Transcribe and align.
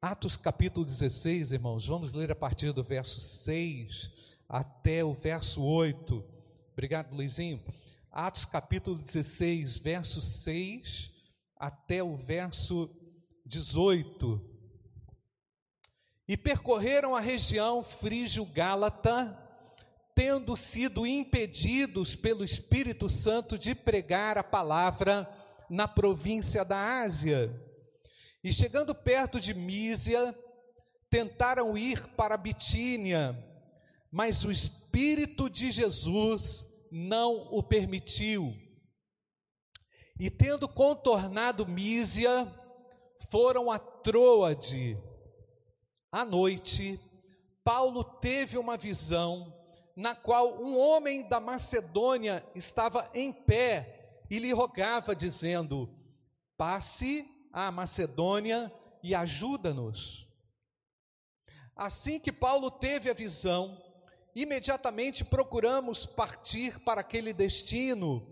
Atos 0.00 0.36
capítulo 0.36 0.86
16, 0.86 1.50
irmãos, 1.50 1.88
vamos 1.88 2.12
ler 2.12 2.30
a 2.30 2.36
partir 2.36 2.70
do 2.70 2.84
verso 2.84 3.18
6 3.18 4.12
até 4.48 5.02
o 5.02 5.12
verso 5.12 5.60
8. 5.60 6.24
Obrigado, 6.72 7.12
Luizinho. 7.16 7.60
Atos 8.08 8.44
capítulo 8.44 8.96
16, 8.96 9.76
verso 9.78 10.20
6 10.20 11.10
até 11.56 12.00
o 12.00 12.14
verso 12.14 12.88
18. 13.44 14.40
E 16.28 16.36
percorreram 16.36 17.16
a 17.16 17.20
região 17.20 17.82
frígio-gálata, 17.82 19.36
tendo 20.14 20.56
sido 20.56 21.08
impedidos 21.08 22.14
pelo 22.14 22.44
Espírito 22.44 23.08
Santo 23.08 23.58
de 23.58 23.74
pregar 23.74 24.38
a 24.38 24.44
palavra 24.44 25.28
na 25.68 25.88
província 25.88 26.64
da 26.64 27.00
Ásia. 27.00 27.67
E 28.48 28.52
chegando 28.54 28.94
perto 28.94 29.38
de 29.38 29.52
Mísia, 29.52 30.34
tentaram 31.10 31.76
ir 31.76 32.08
para 32.14 32.34
Bitínia, 32.34 33.36
mas 34.10 34.42
o 34.42 34.50
Espírito 34.50 35.50
de 35.50 35.70
Jesus 35.70 36.66
não 36.90 37.46
o 37.52 37.62
permitiu. 37.62 38.56
E 40.18 40.30
tendo 40.30 40.66
contornado 40.66 41.66
Mísia, 41.66 42.50
foram 43.30 43.70
a 43.70 43.78
Troade. 43.78 44.96
À 46.10 46.24
noite, 46.24 46.98
Paulo 47.62 48.02
teve 48.02 48.56
uma 48.56 48.78
visão 48.78 49.54
na 49.94 50.14
qual 50.14 50.58
um 50.58 50.78
homem 50.78 51.28
da 51.28 51.38
Macedônia 51.38 52.42
estava 52.54 53.10
em 53.12 53.30
pé 53.30 54.24
e 54.30 54.38
lhe 54.38 54.54
rogava, 54.54 55.14
dizendo: 55.14 55.86
Passe 56.56 57.28
à 57.52 57.70
Macedônia 57.70 58.72
e 59.02 59.14
ajuda-nos. 59.14 60.26
Assim 61.76 62.18
que 62.18 62.32
Paulo 62.32 62.70
teve 62.70 63.08
a 63.08 63.14
visão, 63.14 63.80
imediatamente 64.34 65.24
procuramos 65.24 66.04
partir 66.04 66.80
para 66.80 67.00
aquele 67.00 67.32
destino, 67.32 68.26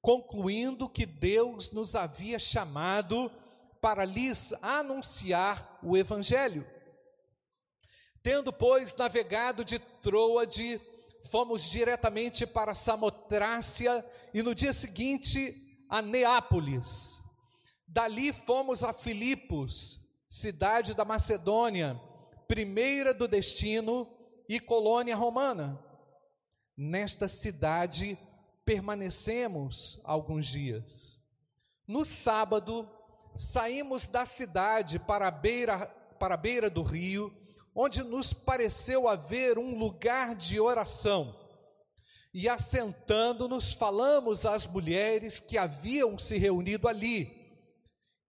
concluindo 0.00 0.88
que 0.88 1.06
Deus 1.06 1.70
nos 1.72 1.94
havia 1.94 2.38
chamado 2.38 3.30
para 3.80 4.04
lhes 4.04 4.52
anunciar 4.60 5.78
o 5.82 5.96
Evangelho. 5.96 6.66
Tendo, 8.22 8.52
pois, 8.52 8.94
navegado 8.94 9.64
de 9.64 9.78
Troade, 9.78 10.80
fomos 11.30 11.62
diretamente 11.62 12.46
para 12.46 12.74
Samotrácia 12.74 14.04
e 14.34 14.42
no 14.42 14.54
dia 14.54 14.72
seguinte 14.72 15.84
a 15.88 16.02
Neápolis. 16.02 17.21
Dali 17.92 18.32
fomos 18.32 18.82
a 18.82 18.94
Filipos, 18.94 20.00
cidade 20.26 20.94
da 20.94 21.04
Macedônia, 21.04 22.00
primeira 22.48 23.12
do 23.12 23.28
destino 23.28 24.08
e 24.48 24.58
colônia 24.58 25.14
romana. 25.14 25.78
Nesta 26.74 27.28
cidade 27.28 28.18
permanecemos 28.64 30.00
alguns 30.04 30.46
dias. 30.46 31.20
No 31.86 32.02
sábado, 32.02 32.88
saímos 33.36 34.06
da 34.06 34.24
cidade 34.24 34.98
para 34.98 35.28
a 35.28 35.30
beira, 35.30 35.86
para 36.18 36.32
a 36.32 36.38
beira 36.38 36.70
do 36.70 36.82
rio, 36.82 37.30
onde 37.74 38.02
nos 38.02 38.32
pareceu 38.32 39.06
haver 39.06 39.58
um 39.58 39.78
lugar 39.78 40.34
de 40.34 40.58
oração. 40.58 41.38
E 42.32 42.48
assentando-nos, 42.48 43.74
falamos 43.74 44.46
às 44.46 44.66
mulheres 44.66 45.40
que 45.40 45.58
haviam 45.58 46.18
se 46.18 46.38
reunido 46.38 46.88
ali 46.88 47.41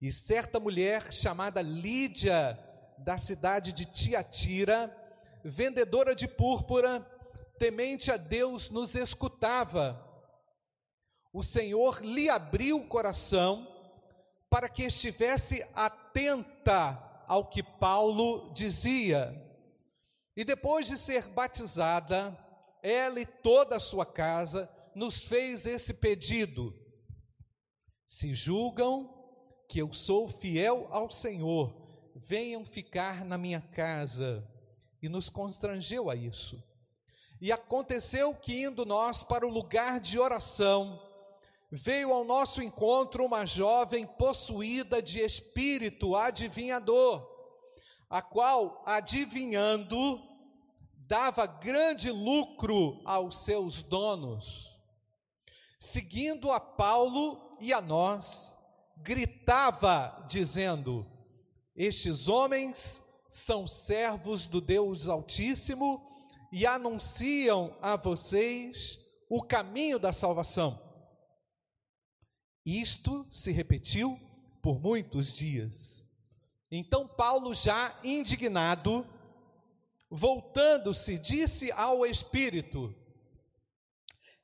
e 0.04 0.12
certa 0.12 0.60
mulher 0.60 1.10
chamada 1.10 1.62
Lídia, 1.62 2.58
da 2.98 3.16
cidade 3.16 3.72
de 3.72 3.86
Tiatira, 3.86 4.94
vendedora 5.42 6.14
de 6.14 6.28
púrpura, 6.28 7.00
temente 7.58 8.10
a 8.10 8.18
Deus, 8.18 8.68
nos 8.68 8.94
escutava. 8.94 9.98
O 11.32 11.42
Senhor 11.42 12.04
lhe 12.04 12.28
abriu 12.28 12.76
o 12.76 12.86
coração 12.86 13.66
para 14.50 14.68
que 14.68 14.82
estivesse 14.82 15.66
atenta 15.74 17.24
ao 17.26 17.48
que 17.48 17.62
Paulo 17.62 18.52
dizia. 18.52 19.34
E 20.36 20.44
depois 20.44 20.86
de 20.86 20.98
ser 20.98 21.28
batizada, 21.28 22.38
ela 22.82 23.18
e 23.20 23.24
toda 23.24 23.76
a 23.76 23.80
sua 23.80 24.04
casa 24.04 24.70
nos 24.94 25.22
fez 25.24 25.64
esse 25.64 25.94
pedido: 25.94 26.78
se 28.04 28.34
julgam 28.34 29.13
que 29.68 29.80
eu 29.80 29.92
sou 29.92 30.28
fiel 30.28 30.86
ao 30.90 31.10
Senhor, 31.10 31.74
venham 32.14 32.64
ficar 32.64 33.24
na 33.24 33.36
minha 33.36 33.60
casa. 33.60 34.46
E 35.02 35.08
nos 35.08 35.28
constrangeu 35.28 36.08
a 36.08 36.16
isso. 36.16 36.62
E 37.40 37.52
aconteceu 37.52 38.34
que, 38.34 38.62
indo 38.62 38.86
nós 38.86 39.22
para 39.22 39.46
o 39.46 39.50
lugar 39.50 40.00
de 40.00 40.18
oração, 40.18 40.98
veio 41.70 42.12
ao 42.12 42.24
nosso 42.24 42.62
encontro 42.62 43.24
uma 43.24 43.44
jovem 43.44 44.06
possuída 44.06 45.02
de 45.02 45.20
espírito 45.20 46.16
adivinhador, 46.16 47.28
a 48.08 48.22
qual, 48.22 48.82
adivinhando, 48.86 50.22
dava 50.94 51.44
grande 51.46 52.10
lucro 52.10 53.02
aos 53.04 53.44
seus 53.44 53.82
donos. 53.82 54.72
Seguindo 55.78 56.50
a 56.50 56.60
Paulo 56.60 57.58
e 57.60 57.72
a 57.72 57.80
nós, 57.80 58.53
gritava, 59.04 60.24
dizendo: 60.26 61.06
Estes 61.76 62.26
homens 62.26 63.02
são 63.28 63.66
servos 63.66 64.46
do 64.48 64.60
Deus 64.60 65.08
Altíssimo 65.08 66.10
e 66.50 66.66
anunciam 66.66 67.76
a 67.82 67.96
vocês 67.96 68.98
o 69.28 69.42
caminho 69.42 69.98
da 69.98 70.12
salvação. 70.12 70.80
Isto 72.64 73.26
se 73.28 73.52
repetiu 73.52 74.18
por 74.62 74.80
muitos 74.80 75.36
dias. 75.36 76.08
Então 76.70 77.06
Paulo, 77.06 77.54
já 77.54 78.00
indignado, 78.02 79.06
voltando-se, 80.10 81.18
disse 81.18 81.70
ao 81.72 82.06
Espírito: 82.06 82.94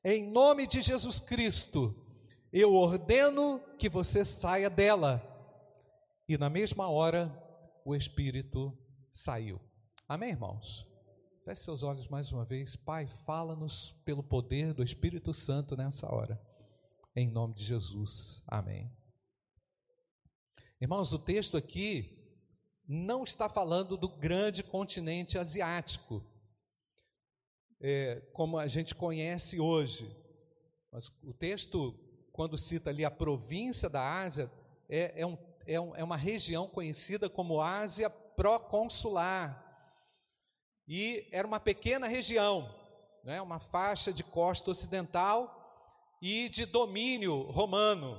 Em 0.04 0.31
nome 0.31 0.66
de 0.66 0.82
Jesus 0.82 1.19
Cristo, 1.19 2.00
eu 2.53 2.75
ordeno 2.75 3.61
que 3.78 3.88
você 3.88 4.25
saia 4.25 4.69
dela. 4.69 5.22
E 6.28 6.37
na 6.37 6.50
mesma 6.50 6.88
hora, 6.88 7.31
o 7.84 7.94
Espírito 7.94 8.77
saiu. 9.12 9.61
Amém, 10.09 10.31
irmãos? 10.31 10.87
Feche 11.44 11.62
seus 11.62 11.83
olhos 11.83 12.09
mais 12.09 12.33
uma 12.33 12.44
vez. 12.44 12.77
Pai, 12.77 13.06
fala-nos 13.06 13.93
pelo 14.05 14.22
poder 14.22 14.75
do 14.75 14.83
Espírito 14.83 15.33
Santo 15.33 15.77
nessa 15.77 16.12
hora. 16.12 16.41
Em 17.15 17.28
nome 17.28 17.55
de 17.55 17.65
Jesus. 17.65 18.43
Amém. 18.47 18.91
Irmãos, 20.81 21.12
o 21.12 21.19
texto 21.19 21.56
aqui 21.56 22.17
não 22.87 23.22
está 23.22 23.49
falando 23.49 23.97
do 23.97 24.09
grande 24.09 24.62
continente 24.62 25.38
asiático, 25.38 26.25
é, 27.81 28.21
como 28.32 28.59
a 28.59 28.67
gente 28.67 28.94
conhece 28.94 29.61
hoje. 29.61 30.11
Mas 30.91 31.09
o 31.22 31.32
texto 31.32 32.09
quando 32.41 32.56
cita 32.56 32.89
ali 32.89 33.05
a 33.05 33.11
província 33.11 33.87
da 33.87 34.03
Ásia, 34.03 34.51
é, 34.89 35.21
é, 35.21 35.27
um, 35.27 35.37
é, 35.67 35.78
um, 35.78 35.95
é 35.95 36.03
uma 36.03 36.17
região 36.17 36.67
conhecida 36.67 37.28
como 37.28 37.61
Ásia 37.61 38.09
Proconsular. 38.09 39.62
E 40.89 41.29
era 41.33 41.47
uma 41.47 41.61
pequena 41.61 42.09
região, 42.09 42.75
né, 43.25 43.43
uma 43.43 43.59
faixa 43.59 44.11
de 44.11 44.25
costa 44.25 44.71
ocidental 44.71 46.17
e 46.23 46.49
de 46.49 46.65
domínio 46.65 47.43
romano. 47.50 48.19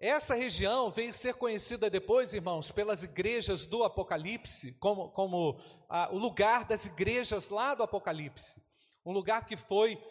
Essa 0.00 0.34
região 0.34 0.90
veio 0.90 1.12
ser 1.12 1.34
conhecida 1.34 1.90
depois, 1.90 2.32
irmãos, 2.32 2.72
pelas 2.72 3.02
igrejas 3.02 3.66
do 3.66 3.84
Apocalipse, 3.84 4.72
como, 4.80 5.10
como 5.10 5.60
ah, 5.90 6.08
o 6.10 6.16
lugar 6.16 6.64
das 6.64 6.86
igrejas 6.86 7.50
lá 7.50 7.74
do 7.74 7.82
Apocalipse. 7.82 8.58
Um 9.04 9.12
lugar 9.12 9.44
que 9.44 9.58
foi 9.58 10.02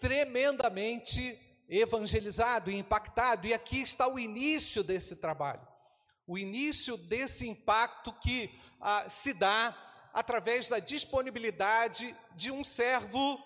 tremendamente 0.00 1.38
evangelizado 1.70 2.70
e 2.70 2.76
impactado, 2.76 3.46
e 3.46 3.54
aqui 3.54 3.80
está 3.80 4.08
o 4.08 4.18
início 4.18 4.82
desse 4.82 5.14
trabalho, 5.14 5.66
o 6.26 6.36
início 6.36 6.96
desse 6.96 7.48
impacto 7.48 8.12
que 8.14 8.50
ah, 8.80 9.08
se 9.08 9.32
dá 9.32 9.76
através 10.12 10.68
da 10.68 10.80
disponibilidade 10.80 12.14
de 12.34 12.50
um 12.50 12.64
servo 12.64 13.40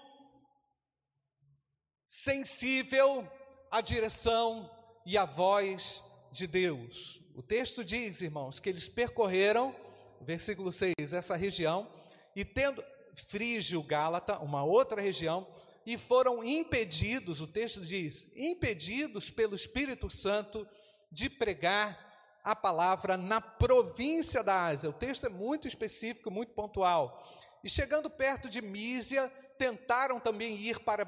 sensível 2.08 3.30
à 3.70 3.82
direção 3.82 4.70
e 5.04 5.18
à 5.18 5.26
voz 5.26 6.02
de 6.32 6.46
Deus. 6.46 7.20
O 7.34 7.42
texto 7.42 7.84
diz, 7.84 8.22
irmãos, 8.22 8.58
que 8.58 8.70
eles 8.70 8.88
percorreram, 8.88 9.74
versículo 10.22 10.72
6, 10.72 10.94
essa 11.12 11.36
região, 11.36 11.92
e 12.34 12.44
tendo 12.44 12.82
Frígio, 13.28 13.82
Gálata, 13.82 14.38
uma 14.38 14.64
outra 14.64 15.02
região, 15.02 15.46
e 15.86 15.98
foram 15.98 16.42
impedidos, 16.42 17.40
o 17.40 17.46
texto 17.46 17.80
diz, 17.80 18.26
impedidos 18.34 19.30
pelo 19.30 19.54
Espírito 19.54 20.08
Santo 20.08 20.66
de 21.10 21.28
pregar 21.28 22.12
a 22.42 22.54
palavra 22.54 23.16
na 23.16 23.40
província 23.40 24.42
da 24.42 24.66
Ásia. 24.66 24.90
O 24.90 24.94
texto 24.94 25.26
é 25.26 25.28
muito 25.28 25.66
específico, 25.68 26.30
muito 26.30 26.52
pontual. 26.52 27.26
E 27.62 27.70
chegando 27.70 28.10
perto 28.10 28.48
de 28.48 28.60
Mísia, 28.60 29.28
tentaram 29.58 30.20
também 30.20 30.56
ir 30.56 30.80
para 30.80 31.04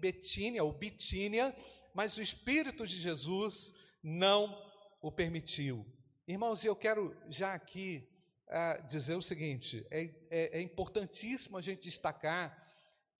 Betínia 0.00 0.64
ou 0.64 0.72
Bitínia, 0.72 1.54
mas 1.94 2.16
o 2.16 2.22
Espírito 2.22 2.86
de 2.86 2.98
Jesus 2.98 3.74
não 4.02 4.58
o 5.00 5.12
permitiu. 5.12 5.86
Irmãos, 6.26 6.64
eu 6.64 6.74
quero 6.74 7.14
já 7.28 7.52
aqui 7.52 8.08
uh, 8.46 8.86
dizer 8.86 9.16
o 9.16 9.22
seguinte: 9.22 9.86
é, 9.90 10.04
é, 10.30 10.58
é 10.58 10.62
importantíssimo 10.62 11.58
a 11.58 11.60
gente 11.60 11.82
destacar 11.82 12.61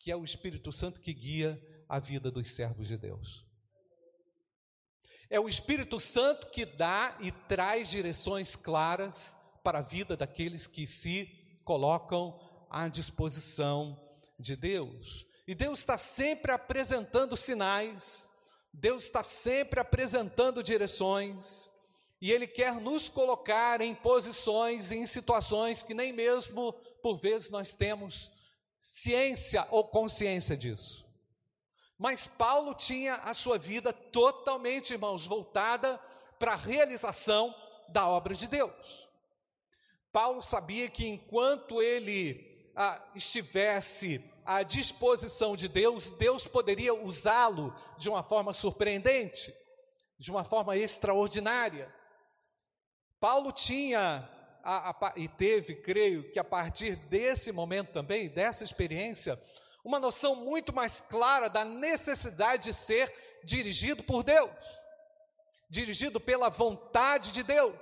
que 0.03 0.11
é 0.11 0.17
o 0.17 0.25
Espírito 0.25 0.73
Santo 0.73 1.01
que 1.01 1.15
guia 1.15 1.63
a 1.89 2.01
vida 2.01 2.29
dos 2.29 2.51
servos 2.51 2.89
de 2.89 2.99
Deus. 2.99 3.47
É 5.31 5.39
o 5.39 5.49
Espírito 5.49 6.01
Santo 6.01 6.49
que 6.49 6.67
dá 6.67 7.17
e 7.21 7.31
traz 7.31 7.89
direções 7.89 8.57
claras 8.57 9.37
para 9.63 9.79
a 9.79 9.83
vida 9.83 10.17
daqueles 10.17 10.67
que 10.67 10.89
se 10.89 11.27
colocam 11.65 12.37
à 12.69 12.89
disposição 12.89 13.97
de 14.41 14.57
Deus. 14.57 15.25
E 15.47 15.55
Deus 15.55 15.79
está 15.79 15.97
sempre 15.97 16.51
apresentando 16.51 17.37
sinais, 17.37 18.29
Deus 18.73 19.05
está 19.05 19.23
sempre 19.23 19.79
apresentando 19.79 20.65
direções, 20.65 21.71
e 22.21 22.33
Ele 22.33 22.49
quer 22.49 22.75
nos 22.81 23.09
colocar 23.09 23.81
em 23.81 23.95
posições, 23.95 24.91
em 24.91 25.07
situações 25.07 25.81
que 25.81 25.95
nem 25.95 26.13
mesmo 26.13 26.73
por 27.01 27.19
vezes 27.19 27.51
nós 27.51 27.73
temos 27.73 28.33
ciência 28.83 29.67
ou 29.71 29.85
consciência 29.85 30.57
disso. 30.57 31.07
Mas 31.97 32.27
Paulo 32.27 32.75
tinha 32.75 33.15
a 33.15 33.33
sua 33.33 33.57
vida 33.57 33.93
totalmente, 33.93 34.93
irmãos, 34.93 35.25
voltada 35.25 35.99
para 36.37 36.55
a 36.55 36.57
realização 36.57 37.55
da 37.89 38.09
obra 38.09 38.35
de 38.35 38.49
Deus. 38.49 39.09
Paulo 40.11 40.43
sabia 40.43 40.91
que 40.91 41.07
enquanto 41.07 41.81
ele 41.81 42.71
ah, 42.75 43.01
estivesse 43.15 44.23
à 44.45 44.65
disposição 44.65 45.55
de 45.55 45.69
Deus, 45.69 46.11
Deus 46.11 46.47
poderia 46.49 46.93
usá-lo 46.93 47.73
de 47.97 48.09
uma 48.09 48.25
forma 48.25 48.53
surpreendente, 48.53 49.55
de 50.19 50.31
uma 50.33 50.43
forma 50.43 50.77
extraordinária. 50.77 51.95
Paulo 53.21 53.53
tinha 53.53 54.29
a, 54.63 54.91
a, 54.91 55.13
e 55.17 55.29
teve, 55.29 55.75
creio 55.75 56.31
que 56.31 56.39
a 56.39 56.45
partir 56.45 56.97
desse 56.97 57.51
momento 57.51 57.93
também, 57.93 58.29
dessa 58.29 58.65
experiência, 58.65 59.41
uma 59.85 59.99
noção 59.99 60.37
muito 60.37 60.73
mais 60.73 61.01
clara 61.01 61.49
da 61.49 61.65
necessidade 61.65 62.65
de 62.65 62.75
ser 62.75 63.13
dirigido 63.45 64.03
por 64.03 64.23
Deus, 64.23 64.51
dirigido 65.69 66.21
pela 66.21 66.49
vontade 66.49 67.33
de 67.33 67.43
Deus, 67.43 67.77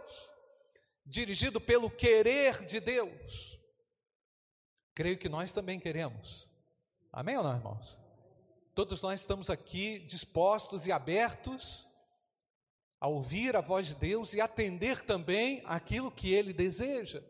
dirigido 1.04 1.60
pelo 1.60 1.90
querer 1.90 2.64
de 2.64 2.80
Deus. 2.80 3.58
Creio 4.94 5.18
que 5.18 5.28
nós 5.28 5.52
também 5.52 5.78
queremos. 5.78 6.48
Amém 7.12 7.36
ou 7.36 7.42
não, 7.42 7.54
irmãos? 7.54 7.98
Todos 8.74 9.02
nós 9.02 9.20
estamos 9.20 9.50
aqui 9.50 9.98
dispostos 10.00 10.86
e 10.86 10.92
abertos 10.92 11.89
a 13.00 13.08
ouvir 13.08 13.56
a 13.56 13.61
voz 13.61 13.88
de 13.88 13.94
Deus 13.94 14.35
e 14.35 14.41
atender 14.41 15.00
também 15.02 15.62
aquilo 15.64 16.11
que 16.11 16.32
Ele 16.32 16.52
deseja, 16.52 17.23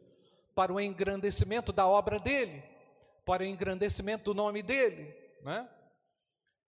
para 0.54 0.72
o 0.72 0.80
engrandecimento 0.80 1.72
da 1.72 1.86
obra 1.86 2.18
dele 2.18 2.62
para 3.30 3.44
o 3.44 3.46
engrandecimento 3.46 4.24
do 4.24 4.34
nome 4.34 4.60
dele, 4.60 5.14
né? 5.42 5.68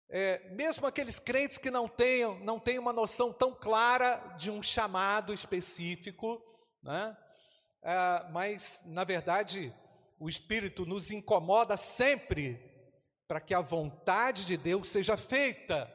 É, 0.09 0.49
mesmo 0.55 0.87
aqueles 0.87 1.19
crentes 1.19 1.59
que 1.59 1.69
não 1.69 1.87
tenham, 1.87 2.39
não 2.39 2.59
tenham 2.59 2.81
uma 2.81 2.93
noção 2.93 3.31
tão 3.31 3.53
clara 3.53 4.15
de 4.39 4.49
um 4.49 4.63
chamado 4.63 5.33
específico, 5.33 6.41
né? 6.81 7.15
É, 7.83 8.27
mas, 8.31 8.81
na 8.87 9.03
verdade, 9.03 9.71
o 10.19 10.27
Espírito 10.27 10.83
nos 10.83 11.11
incomoda 11.11 11.77
sempre 11.77 12.59
para 13.27 13.39
que 13.39 13.53
a 13.53 13.61
vontade 13.61 14.43
de 14.43 14.57
Deus 14.57 14.89
seja 14.89 15.15
feita, 15.15 15.93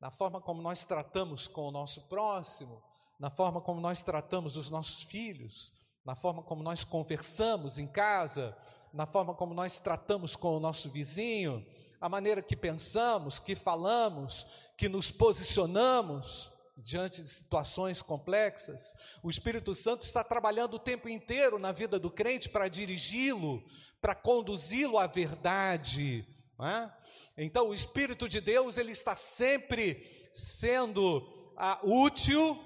na 0.00 0.10
forma 0.10 0.40
como 0.40 0.62
nós 0.62 0.84
tratamos 0.84 1.46
com 1.46 1.68
o 1.68 1.70
nosso 1.70 2.08
próximo, 2.08 2.82
na 3.18 3.28
forma 3.28 3.60
como 3.60 3.80
nós 3.80 4.02
tratamos 4.02 4.56
os 4.56 4.70
nossos 4.70 5.02
filhos, 5.02 5.72
na 6.04 6.14
forma 6.14 6.42
como 6.42 6.62
nós 6.62 6.84
conversamos 6.84 7.78
em 7.78 7.86
casa, 7.86 8.56
na 8.92 9.04
forma 9.04 9.34
como 9.34 9.52
nós 9.52 9.78
tratamos 9.78 10.34
com 10.34 10.56
o 10.56 10.60
nosso 10.60 10.88
vizinho, 10.88 11.64
a 12.00 12.08
maneira 12.08 12.40
que 12.40 12.56
pensamos, 12.56 13.38
que 13.38 13.54
falamos, 13.54 14.46
que 14.76 14.88
nos 14.88 15.10
posicionamos 15.10 16.50
diante 16.78 17.20
de 17.20 17.28
situações 17.28 18.00
complexas. 18.00 18.94
O 19.22 19.28
Espírito 19.28 19.74
Santo 19.74 20.04
está 20.04 20.24
trabalhando 20.24 20.74
o 20.74 20.78
tempo 20.78 21.10
inteiro 21.10 21.58
na 21.58 21.72
vida 21.72 21.98
do 21.98 22.10
crente 22.10 22.48
para 22.48 22.68
dirigi-lo, 22.68 23.62
para 24.00 24.14
conduzi-lo 24.14 24.98
à 24.98 25.06
verdade. 25.06 26.26
É? 26.62 26.90
Então, 27.36 27.68
o 27.68 27.74
Espírito 27.74 28.28
de 28.28 28.40
Deus 28.40 28.76
ele 28.76 28.92
está 28.92 29.16
sempre 29.16 30.30
sendo 30.34 31.52
ah, 31.56 31.80
útil, 31.82 32.58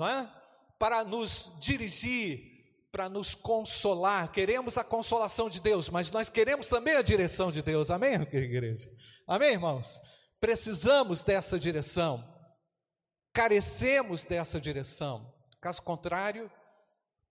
é? 0.00 0.28
Para 0.78 1.04
nos 1.04 1.50
dirigir 1.58 2.56
para 2.96 3.10
nos 3.10 3.34
consolar. 3.34 4.32
Queremos 4.32 4.78
a 4.78 4.82
consolação 4.82 5.50
de 5.50 5.60
Deus, 5.60 5.90
mas 5.90 6.10
nós 6.10 6.30
queremos 6.30 6.66
também 6.66 6.96
a 6.96 7.02
direção 7.02 7.52
de 7.52 7.60
Deus. 7.60 7.90
Amém, 7.90 8.14
igreja? 8.32 8.90
Amém, 9.26 9.52
irmãos? 9.52 10.00
Precisamos 10.40 11.22
dessa 11.22 11.58
direção. 11.58 12.26
Carecemos 13.34 14.24
dessa 14.24 14.58
direção. 14.58 15.30
Caso 15.60 15.82
contrário, 15.82 16.50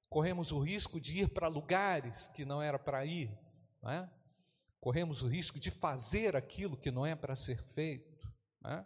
corremos 0.07 0.51
o 0.51 0.59
risco 0.59 1.01
de 1.01 1.23
ir 1.23 1.29
para 1.29 1.47
lugares 1.47 2.27
que 2.27 2.45
não 2.45 2.61
era 2.61 2.77
para 2.77 3.03
ir, 3.03 3.35
não 3.81 3.89
é? 3.89 4.07
Corremos 4.85 5.23
o 5.23 5.27
risco 5.27 5.59
de 5.59 5.71
fazer 5.71 6.35
aquilo 6.35 6.77
que 6.77 6.91
não 6.91 7.03
é 7.03 7.15
para 7.15 7.35
ser 7.35 7.59
feito. 7.59 8.31
É? 8.63 8.85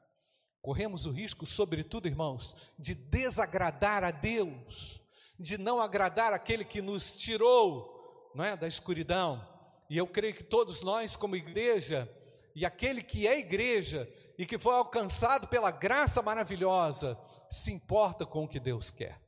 Corremos 0.62 1.06
o 1.06 1.12
risco, 1.12 1.46
sobretudo, 1.46 2.08
irmãos, 2.08 2.56
de 2.78 2.96
desagradar 2.96 4.06
a 4.06 4.10
Deus 4.10 4.98
de 5.38 5.58
não 5.58 5.82
agradar 5.82 6.32
aquele 6.32 6.64
que 6.64 6.82
nos 6.82 7.14
tirou 7.14 8.32
não 8.34 8.46
é, 8.46 8.56
da 8.56 8.66
escuridão. 8.66 9.46
E 9.90 9.98
eu 9.98 10.08
creio 10.08 10.36
que 10.36 10.44
todos 10.44 10.82
nós, 10.82 11.18
como 11.18 11.36
igreja, 11.36 12.10
e 12.56 12.66
aquele 12.66 13.04
que 13.04 13.28
é 13.28 13.38
igreja 13.38 14.10
e 14.38 14.46
que 14.46 14.58
foi 14.58 14.76
alcançado 14.76 15.50
pela 15.50 15.70
graça 15.70 16.22
maravilhosa, 16.22 17.20
se 17.52 17.74
importa 17.74 18.26
com 18.26 18.46
o 18.46 18.48
que 18.48 18.60
Deus 18.60 18.90
quer. 18.90 19.22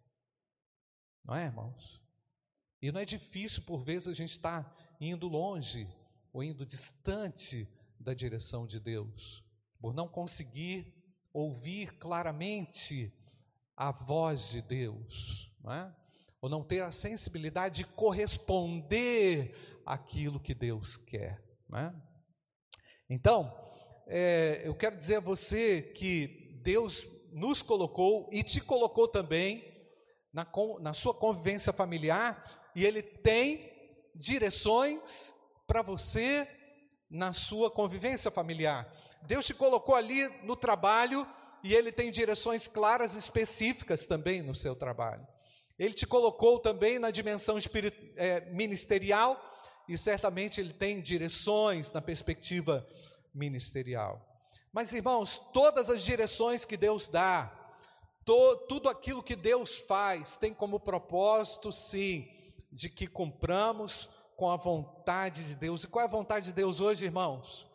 Não 1.26 1.36
é, 1.36 1.44
irmãos? 1.44 2.02
E 2.82 2.94
não 2.94 3.02
é 3.02 3.06
difícil, 3.06 3.62
por 3.64 3.82
vezes, 3.82 4.08
a 4.08 4.14
gente 4.14 4.32
estar 4.32 4.74
indo 5.02 5.28
longe 5.28 5.86
ou 6.34 6.44
indo 6.44 6.66
distante 6.66 7.68
da 8.00 8.14
direção 8.14 8.66
de 8.66 8.80
Deus, 8.80 9.44
por 9.80 9.94
não 9.94 10.08
conseguir 10.08 10.94
ouvir 11.34 11.98
claramente 11.98 13.14
a 13.76 13.92
voz 13.92 14.50
de 14.50 14.62
Deus, 14.62 15.52
não 15.64 15.74
é? 15.74 15.96
ou 16.42 16.50
não 16.50 16.64
ter 16.64 16.82
a 16.82 16.92
sensibilidade 16.92 17.78
de 17.78 17.86
corresponder 17.86 19.56
àquilo 19.86 20.40
que 20.40 20.56
Deus 20.56 20.98
quer. 20.98 21.44
Né? 21.70 21.94
Então, 23.10 23.56
é, 24.08 24.62
eu 24.66 24.76
quero 24.76 24.98
dizer 24.98 25.18
a 25.18 25.22
você 25.22 25.82
que 25.82 26.60
Deus 26.64 27.08
nos 27.32 27.62
colocou 27.62 28.28
e 28.32 28.44
te 28.44 28.60
colocou 28.60 29.08
também 29.08 29.64
na, 30.34 30.48
na 30.80 30.94
sua 30.94 31.14
convivência 31.14 31.72
familiar, 31.72 32.72
e 32.76 32.86
Ele 32.86 33.02
tem 33.02 33.70
direções 34.16 35.36
para 35.68 35.82
você 35.82 36.48
na 37.10 37.34
sua 37.34 37.70
convivência 37.70 38.32
familiar. 38.32 38.92
Deus 39.24 39.46
te 39.46 39.54
colocou 39.54 39.96
ali 39.96 40.28
no 40.44 40.56
trabalho 40.56 41.28
e 41.64 41.74
Ele 41.74 41.92
tem 41.92 42.10
direções 42.10 42.68
claras 42.68 43.16
específicas 43.16 44.06
também 44.06 44.42
no 44.42 44.56
seu 44.56 44.76
trabalho. 44.76 45.28
Ele 45.78 45.94
te 45.94 46.06
colocou 46.06 46.60
também 46.60 47.00
na 47.00 47.10
dimensão 47.10 47.58
é, 48.16 48.42
ministerial 48.52 49.40
e 49.88 49.98
certamente 49.98 50.62
ele 50.62 50.74
tem 50.74 51.02
direções 51.02 51.92
na 51.92 52.00
perspectiva 52.00 52.88
ministerial. 53.34 54.24
Mas, 54.72 54.94
irmãos, 54.94 55.42
todas 55.52 55.90
as 55.90 56.04
direções 56.04 56.64
que 56.64 56.78
Deus 56.78 57.08
dá, 57.08 57.52
to, 58.24 58.58
tudo 58.70 58.90
aquilo 58.90 59.24
que 59.24 59.36
Deus 59.36 59.80
faz, 59.80 60.36
tem 60.36 60.54
como 60.54 60.80
propósito, 60.80 61.72
sim, 61.72 62.30
de 62.72 62.88
que 62.88 63.08
cumpramos 63.08 64.08
com 64.42 64.50
a 64.50 64.58
vontade 64.58 65.46
de 65.46 65.56
Deus. 65.56 65.84
E 65.84 65.88
qual 65.88 66.02
é 66.02 66.08
a 66.08 66.10
vontade 66.10 66.48
de 66.48 66.54
Deus 66.54 66.82
hoje, 66.82 67.06
irmãos? 67.06 67.70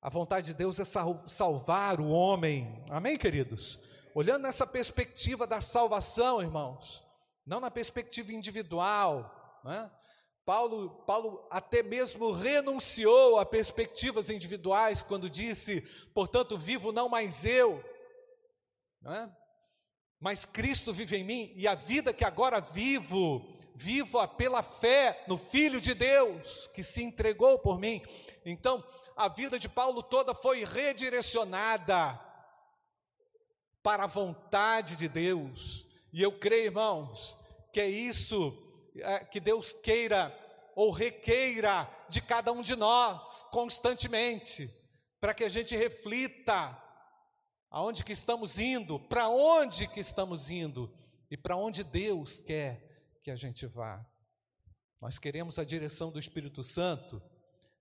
A 0.00 0.08
vontade 0.08 0.46
de 0.46 0.54
Deus 0.54 0.80
é 0.80 0.84
salvar 1.28 2.00
o 2.00 2.08
homem. 2.08 2.82
Amém, 2.88 3.18
queridos? 3.18 3.78
Olhando 4.14 4.44
nessa 4.44 4.66
perspectiva 4.66 5.46
da 5.46 5.60
salvação, 5.60 6.40
irmãos, 6.40 7.04
não 7.46 7.60
na 7.60 7.70
perspectiva 7.70 8.32
individual. 8.32 9.60
Né? 9.62 9.90
Paulo, 10.46 11.04
Paulo 11.04 11.46
até 11.50 11.82
mesmo 11.82 12.32
renunciou 12.32 13.38
a 13.38 13.44
perspectivas 13.44 14.30
individuais 14.30 15.02
quando 15.02 15.28
disse: 15.28 15.82
portanto, 16.14 16.56
vivo 16.56 16.92
não 16.92 17.10
mais 17.10 17.44
eu, 17.44 17.84
né? 19.02 19.30
mas 20.18 20.46
Cristo 20.46 20.94
vive 20.94 21.18
em 21.18 21.24
mim 21.24 21.52
e 21.54 21.68
a 21.68 21.74
vida 21.74 22.14
que 22.14 22.24
agora 22.24 22.58
vivo, 22.58 23.53
vivo 23.74 24.26
pela 24.28 24.62
fé 24.62 25.24
no 25.26 25.36
Filho 25.36 25.80
de 25.80 25.94
Deus 25.94 26.68
que 26.68 26.82
se 26.82 27.02
entregou 27.02 27.58
por 27.58 27.78
mim. 27.78 28.02
Então, 28.44 28.84
a 29.16 29.28
vida 29.28 29.58
de 29.58 29.68
Paulo 29.68 30.02
toda 30.02 30.34
foi 30.34 30.64
redirecionada 30.64 32.18
para 33.82 34.04
a 34.04 34.08
vontade 34.08 34.96
de 34.96 35.08
Deus. 35.08 35.86
E 36.12 36.22
eu 36.22 36.38
creio, 36.38 36.66
irmãos, 36.66 37.36
que 37.72 37.80
é 37.80 37.88
isso 37.88 38.56
é, 38.96 39.24
que 39.24 39.40
Deus 39.40 39.72
queira 39.72 40.32
ou 40.76 40.90
requeira 40.90 41.88
de 42.08 42.20
cada 42.20 42.52
um 42.52 42.62
de 42.62 42.76
nós 42.76 43.44
constantemente, 43.50 44.72
para 45.20 45.34
que 45.34 45.44
a 45.44 45.48
gente 45.48 45.76
reflita 45.76 46.80
aonde 47.70 48.04
que 48.04 48.12
estamos 48.12 48.58
indo, 48.58 49.00
para 49.00 49.28
onde 49.28 49.88
que 49.88 50.00
estamos 50.00 50.50
indo 50.50 50.92
e 51.30 51.36
para 51.36 51.56
onde 51.56 51.82
Deus 51.82 52.38
quer 52.38 52.93
que 53.24 53.30
a 53.30 53.36
gente 53.36 53.64
vá. 53.66 54.04
Nós 55.00 55.18
queremos 55.18 55.58
a 55.58 55.64
direção 55.64 56.12
do 56.12 56.18
Espírito 56.18 56.62
Santo, 56.62 57.22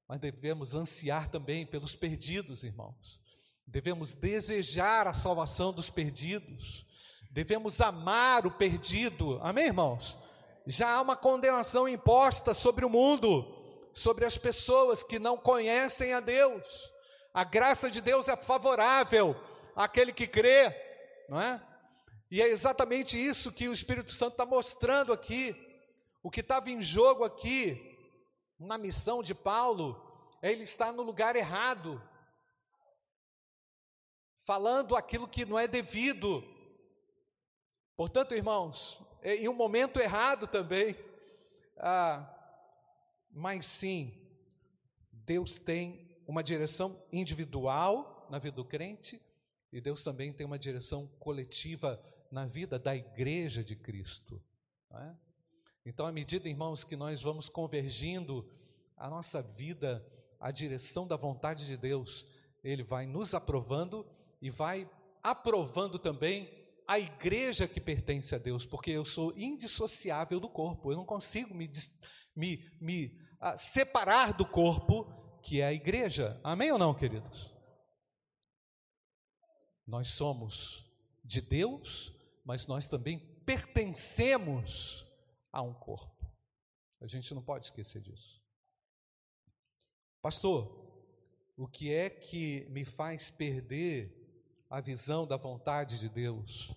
mas 0.08 0.18
devemos 0.22 0.74
ansiar 0.74 1.30
também 1.30 1.66
pelos 1.66 1.96
perdidos, 1.96 2.64
irmãos. 2.64 3.20
Devemos 3.68 4.14
desejar 4.14 5.06
a 5.06 5.12
salvação 5.12 5.74
dos 5.74 5.90
perdidos. 5.90 6.86
Devemos 7.30 7.82
amar 7.82 8.48
o 8.48 8.52
perdido. 8.52 9.38
Amém, 9.44 9.66
irmãos? 9.66 10.18
Já 10.66 10.92
há 10.92 11.02
uma 11.02 11.18
condenação 11.18 11.90
imposta 11.90 12.54
sobre 12.54 12.86
o 12.86 12.90
mundo, 12.90 13.90
sobre 13.94 14.24
as 14.24 14.38
pessoas 14.38 15.04
que 15.04 15.20
não 15.20 15.38
conhecem 15.38 16.14
a 16.14 16.22
Deus. 16.22 16.90
A 17.34 17.44
graça 17.44 17.92
de 17.92 18.00
Deus 18.00 18.30
é 18.30 18.38
favorável 18.38 19.36
àquele 19.76 20.14
que 20.14 20.26
crê, 20.26 20.74
não 21.28 21.42
é? 21.42 21.62
E 22.34 22.42
é 22.42 22.48
exatamente 22.48 23.16
isso 23.16 23.52
que 23.52 23.70
o 23.70 23.74
Espírito 23.74 24.10
Santo 24.10 24.32
está 24.32 24.44
mostrando 24.44 25.14
aqui. 25.14 25.56
O 26.24 26.32
que 26.32 26.40
estava 26.40 26.72
em 26.72 26.82
jogo 26.82 27.24
aqui, 27.24 27.96
na 28.58 28.76
missão 28.76 29.22
de 29.22 29.36
Paulo, 29.36 30.28
é 30.42 30.52
ele 30.52 30.64
estar 30.64 30.92
no 30.92 31.04
lugar 31.04 31.36
errado, 31.36 32.02
falando 34.48 34.96
aquilo 34.96 35.28
que 35.28 35.46
não 35.46 35.60
é 35.60 35.68
devido. 35.68 36.44
Portanto, 37.96 38.34
irmãos, 38.34 39.00
é 39.22 39.36
em 39.36 39.48
um 39.48 39.54
momento 39.54 40.00
errado 40.00 40.48
também, 40.48 40.96
ah, 41.78 42.28
mas 43.30 43.68
sim, 43.68 44.12
Deus 45.12 45.60
tem 45.60 46.18
uma 46.26 46.42
direção 46.42 47.00
individual 47.12 48.26
na 48.28 48.40
vida 48.40 48.56
do 48.56 48.66
crente 48.66 49.22
e 49.72 49.80
Deus 49.80 50.04
também 50.04 50.34
tem 50.34 50.48
uma 50.48 50.58
direção 50.58 51.06
coletiva 51.20 52.04
na 52.34 52.48
vida 52.48 52.80
da 52.80 52.96
igreja 52.96 53.64
de 53.64 53.76
Cristo. 53.76 54.42
É? 54.92 55.16
Então, 55.86 56.08
à 56.08 56.12
medida, 56.12 56.50
irmãos, 56.50 56.84
que 56.84 56.96
nós 56.96 57.22
vamos 57.22 57.48
convergindo 57.48 58.50
a 58.98 59.08
nossa 59.08 59.40
vida 59.40 60.04
à 60.40 60.50
direção 60.50 61.06
da 61.06 61.16
vontade 61.16 61.68
de 61.68 61.78
Deus, 61.78 62.26
Ele 62.64 62.82
vai 62.82 63.06
nos 63.06 63.36
aprovando 63.36 64.04
e 64.42 64.50
vai 64.50 64.90
aprovando 65.22 66.00
também 66.00 66.50
a 66.88 66.98
igreja 66.98 67.68
que 67.68 67.80
pertence 67.80 68.34
a 68.34 68.40
Deus, 68.40 68.66
porque 68.66 68.90
eu 68.90 69.06
sou 69.06 69.32
indissociável 69.38 70.40
do 70.40 70.50
corpo, 70.50 70.92
eu 70.92 70.98
não 70.98 71.06
consigo 71.06 71.54
me, 71.54 71.70
me, 72.36 72.66
me 72.82 73.06
uh, 73.40 73.56
separar 73.56 74.34
do 74.34 74.46
corpo, 74.46 75.06
que 75.44 75.62
é 75.62 75.68
a 75.68 75.74
igreja. 75.74 76.42
Amém 76.44 76.72
ou 76.72 76.80
não, 76.80 76.96
queridos? 76.96 77.54
Nós 79.86 80.10
somos 80.10 80.84
de 81.24 81.40
Deus 81.40 82.12
mas 82.44 82.68
nós 82.68 82.88
também 82.88 83.20
pertencemos 83.46 85.06
a 85.52 85.62
um 85.62 85.74
corpo. 85.74 86.32
A 87.00 87.08
gente 87.08 87.34
não 87.34 87.42
pode 87.42 87.66
esquecer 87.66 88.02
disso. 88.02 88.42
Pastor, 90.22 90.84
o 91.58 91.68
que 91.68 91.94
é 91.94 92.10
que 92.10 92.66
me 92.70 92.86
faz 92.86 93.30
perder 93.30 94.12
a 94.70 94.80
visão 94.80 95.28
da 95.28 95.38
vontade 95.38 96.00
de 96.00 96.10
Deus? 96.10 96.74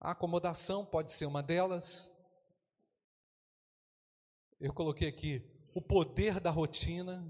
A 0.00 0.10
acomodação 0.10 0.84
pode 0.84 1.12
ser 1.12 1.26
uma 1.26 1.42
delas. 1.42 2.12
Eu 4.60 4.74
coloquei 4.74 5.08
aqui 5.08 5.42
o 5.74 5.80
poder 5.80 6.40
da 6.40 6.50
rotina. 6.50 7.24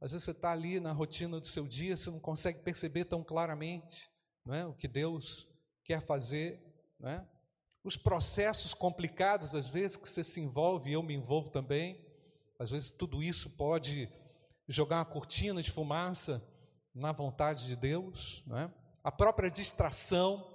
Às 0.00 0.12
vezes 0.12 0.24
você 0.24 0.30
está 0.32 0.52
ali 0.52 0.80
na 0.80 0.92
rotina 0.92 1.38
do 1.38 1.46
seu 1.46 1.66
dia, 1.66 1.96
você 1.96 2.10
não 2.10 2.20
consegue 2.20 2.60
perceber 2.60 3.04
tão 3.04 3.22
claramente 3.22 4.10
não 4.44 4.54
é? 4.54 4.66
o 4.66 4.72
que 4.72 4.88
Deus 4.88 5.46
quer 5.88 6.02
fazer, 6.02 6.60
né? 7.00 7.26
os 7.82 7.96
processos 7.96 8.74
complicados, 8.74 9.54
às 9.54 9.70
vezes, 9.70 9.96
que 9.96 10.06
você 10.06 10.22
se 10.22 10.38
envolve, 10.38 10.92
eu 10.92 11.02
me 11.02 11.14
envolvo 11.14 11.48
também, 11.48 11.98
às 12.58 12.70
vezes 12.70 12.90
tudo 12.90 13.22
isso 13.22 13.48
pode 13.48 14.06
jogar 14.68 14.98
uma 14.98 15.04
cortina 15.06 15.62
de 15.62 15.70
fumaça 15.70 16.46
na 16.94 17.10
vontade 17.10 17.64
de 17.64 17.74
Deus, 17.74 18.44
né? 18.46 18.70
a 19.02 19.10
própria 19.10 19.50
distração. 19.50 20.46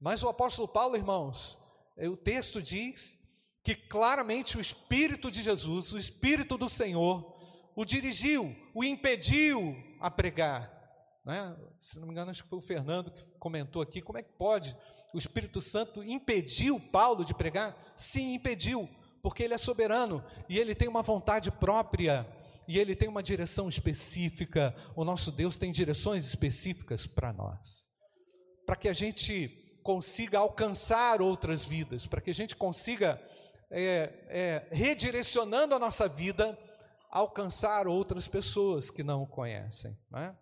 Mas 0.00 0.22
o 0.22 0.28
apóstolo 0.28 0.66
Paulo, 0.66 0.96
irmãos, 0.96 1.58
é, 1.98 2.08
o 2.08 2.16
texto 2.16 2.62
diz 2.62 3.18
que 3.62 3.74
claramente 3.74 4.56
o 4.56 4.60
Espírito 4.62 5.30
de 5.30 5.42
Jesus, 5.42 5.92
o 5.92 5.98
Espírito 5.98 6.56
do 6.56 6.70
Senhor, 6.70 7.34
o 7.76 7.84
dirigiu, 7.84 8.56
o 8.74 8.82
impediu 8.82 9.76
a 10.00 10.10
pregar. 10.10 10.72
Né? 11.24 11.56
Se 11.80 11.98
não 11.98 12.06
me 12.06 12.12
engano, 12.12 12.30
acho 12.30 12.42
que 12.42 12.48
foi 12.48 12.58
o 12.58 12.62
Fernando 12.62 13.10
que 13.10 13.24
comentou 13.38 13.80
aqui, 13.80 14.02
como 14.02 14.18
é 14.18 14.22
que 14.22 14.32
pode? 14.32 14.76
O 15.12 15.18
Espírito 15.18 15.60
Santo 15.60 16.02
impediu 16.02 16.78
Paulo 16.78 17.24
de 17.24 17.32
pregar? 17.32 17.76
Sim, 17.96 18.34
impediu, 18.34 18.88
porque 19.22 19.42
ele 19.42 19.54
é 19.54 19.58
soberano 19.58 20.22
e 20.48 20.58
ele 20.58 20.74
tem 20.74 20.88
uma 20.88 21.02
vontade 21.02 21.50
própria 21.50 22.26
e 22.66 22.78
ele 22.78 22.94
tem 22.94 23.08
uma 23.08 23.22
direção 23.22 23.68
específica. 23.68 24.74
O 24.94 25.04
nosso 25.04 25.30
Deus 25.30 25.56
tem 25.56 25.72
direções 25.72 26.26
específicas 26.26 27.06
para 27.06 27.32
nós, 27.32 27.86
para 28.66 28.76
que 28.76 28.88
a 28.88 28.92
gente 28.92 29.80
consiga 29.82 30.38
alcançar 30.38 31.20
outras 31.20 31.64
vidas, 31.64 32.06
para 32.06 32.20
que 32.20 32.30
a 32.30 32.34
gente 32.34 32.56
consiga, 32.56 33.20
é, 33.70 34.12
é, 34.28 34.68
redirecionando 34.72 35.74
a 35.74 35.78
nossa 35.78 36.08
vida, 36.08 36.58
alcançar 37.10 37.86
outras 37.86 38.26
pessoas 38.26 38.90
que 38.90 39.04
não 39.04 39.22
o 39.22 39.26
conhecem. 39.26 39.96
Não 40.10 40.18
é? 40.18 40.34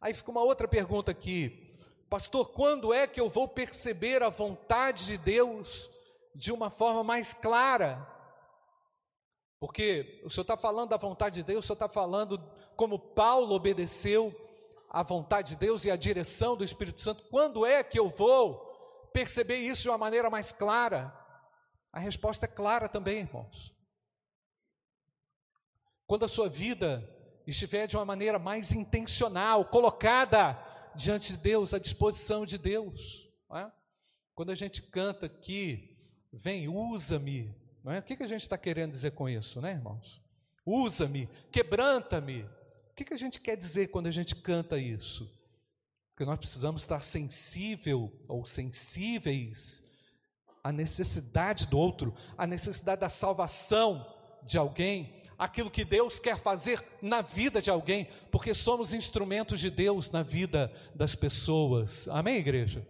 Aí 0.00 0.14
fica 0.14 0.30
uma 0.30 0.42
outra 0.42 0.68
pergunta 0.68 1.10
aqui, 1.10 1.76
pastor: 2.08 2.52
quando 2.52 2.92
é 2.92 3.06
que 3.06 3.20
eu 3.20 3.28
vou 3.28 3.48
perceber 3.48 4.22
a 4.22 4.28
vontade 4.28 5.06
de 5.06 5.18
Deus 5.18 5.90
de 6.34 6.52
uma 6.52 6.70
forma 6.70 7.02
mais 7.02 7.32
clara? 7.34 8.06
Porque 9.58 10.20
o 10.24 10.30
senhor 10.30 10.42
está 10.42 10.56
falando 10.56 10.90
da 10.90 10.96
vontade 10.96 11.36
de 11.36 11.42
Deus, 11.42 11.64
o 11.64 11.66
senhor 11.66 11.76
está 11.76 11.88
falando 11.88 12.38
como 12.76 12.98
Paulo 12.98 13.54
obedeceu 13.54 14.34
à 14.90 15.02
vontade 15.02 15.50
de 15.50 15.56
Deus 15.56 15.84
e 15.84 15.90
à 15.90 15.96
direção 15.96 16.56
do 16.56 16.64
Espírito 16.64 17.00
Santo. 17.00 17.24
Quando 17.30 17.64
é 17.64 17.82
que 17.82 17.98
eu 17.98 18.08
vou 18.08 19.10
perceber 19.12 19.56
isso 19.56 19.82
de 19.82 19.88
uma 19.88 19.98
maneira 19.98 20.28
mais 20.28 20.52
clara? 20.52 21.12
A 21.90 21.98
resposta 21.98 22.44
é 22.44 22.48
clara 22.48 22.88
também, 22.88 23.20
irmãos. 23.20 23.74
Quando 26.06 26.24
a 26.24 26.28
sua 26.28 26.48
vida 26.48 27.15
estiver 27.46 27.86
de 27.86 27.96
uma 27.96 28.04
maneira 28.04 28.38
mais 28.38 28.72
intencional, 28.72 29.64
colocada 29.64 30.58
diante 30.94 31.32
de 31.32 31.38
Deus, 31.38 31.72
à 31.72 31.78
disposição 31.78 32.44
de 32.44 32.58
Deus. 32.58 33.28
É? 33.54 33.70
Quando 34.34 34.50
a 34.50 34.54
gente 34.54 34.82
canta 34.82 35.26
aqui, 35.26 35.96
vem, 36.32 36.68
usa-me, 36.68 37.54
é? 37.86 37.98
o 37.98 38.02
que, 38.02 38.16
que 38.16 38.22
a 38.22 38.28
gente 38.28 38.42
está 38.42 38.58
querendo 38.58 38.90
dizer 38.90 39.12
com 39.12 39.28
isso, 39.28 39.60
né, 39.60 39.72
irmãos? 39.72 40.20
Usa-me, 40.64 41.28
quebranta-me. 41.52 42.42
O 42.42 42.94
que, 42.96 43.04
que 43.04 43.14
a 43.14 43.18
gente 43.18 43.40
quer 43.40 43.56
dizer 43.56 43.88
quando 43.88 44.08
a 44.08 44.10
gente 44.10 44.34
canta 44.34 44.78
isso? 44.78 45.30
Que 46.16 46.24
nós 46.24 46.38
precisamos 46.38 46.82
estar 46.82 47.02
sensível 47.02 48.12
ou 48.26 48.44
sensíveis 48.44 49.84
à 50.64 50.72
necessidade 50.72 51.66
do 51.66 51.78
outro, 51.78 52.16
à 52.36 52.46
necessidade 52.46 53.02
da 53.02 53.08
salvação 53.08 54.12
de 54.42 54.58
alguém, 54.58 55.22
aquilo 55.38 55.70
que 55.70 55.84
Deus 55.84 56.18
quer 56.18 56.38
fazer 56.38 56.84
na 57.02 57.22
vida 57.22 57.60
de 57.60 57.70
alguém, 57.70 58.06
porque 58.30 58.54
somos 58.54 58.92
instrumentos 58.92 59.60
de 59.60 59.70
Deus 59.70 60.10
na 60.10 60.22
vida 60.22 60.72
das 60.94 61.14
pessoas. 61.14 62.08
Amém, 62.08 62.36
igreja? 62.36 62.86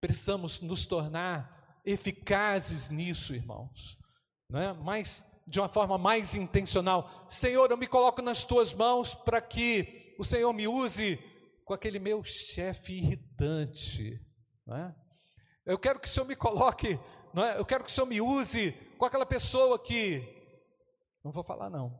Precisamos 0.00 0.60
nos 0.60 0.86
tornar 0.86 1.80
eficazes 1.84 2.90
nisso, 2.90 3.34
irmãos, 3.34 3.98
não 4.48 4.60
é? 4.60 4.72
Mas 4.72 5.24
de 5.46 5.58
uma 5.58 5.68
forma 5.68 5.98
mais 5.98 6.34
intencional. 6.34 7.26
Senhor, 7.28 7.70
eu 7.70 7.76
me 7.76 7.86
coloco 7.86 8.22
nas 8.22 8.44
tuas 8.44 8.72
mãos 8.72 9.14
para 9.14 9.40
que 9.40 10.14
o 10.18 10.24
Senhor 10.24 10.52
me 10.52 10.68
use 10.68 11.18
com 11.64 11.74
aquele 11.74 11.98
meu 11.98 12.22
chefe 12.22 12.94
irritante, 12.94 14.20
é? 14.68 14.94
Eu 15.66 15.78
quero 15.78 16.00
que 16.00 16.08
o 16.08 16.10
Senhor 16.10 16.26
me 16.26 16.36
coloque, 16.36 16.98
não 17.34 17.44
é? 17.44 17.58
Eu 17.58 17.64
quero 17.64 17.84
que 17.84 17.90
o 17.90 17.92
Senhor 17.92 18.06
me 18.06 18.20
use 18.20 18.72
com 18.98 19.04
aquela 19.04 19.26
pessoa 19.26 19.78
que 19.78 20.39
não 21.22 21.30
vou 21.30 21.42
falar 21.42 21.68
não, 21.68 21.96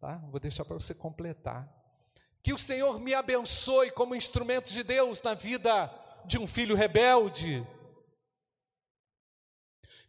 tá? 0.00 0.16
Vou 0.30 0.40
deixar 0.40 0.64
para 0.64 0.74
você 0.74 0.94
completar. 0.94 1.68
Que 2.42 2.52
o 2.52 2.58
Senhor 2.58 2.98
me 3.00 3.14
abençoe 3.14 3.90
como 3.90 4.14
instrumento 4.14 4.70
de 4.70 4.82
Deus 4.82 5.22
na 5.22 5.34
vida 5.34 5.92
de 6.24 6.38
um 6.38 6.46
filho 6.46 6.76
rebelde. 6.76 7.66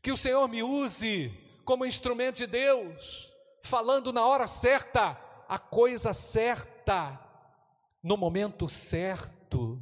Que 0.02 0.12
o 0.12 0.18
Senhor 0.18 0.48
me 0.48 0.62
use 0.64 1.30
como 1.66 1.86
instrumento 1.86 2.38
de 2.38 2.48
Deus, 2.48 3.32
falando 3.62 4.12
na 4.12 4.26
hora 4.26 4.48
certa, 4.48 5.20
a 5.48 5.60
coisa 5.60 6.14
certa, 6.14 7.20
no 8.02 8.16
momento 8.18 8.68
certo. 8.68 9.82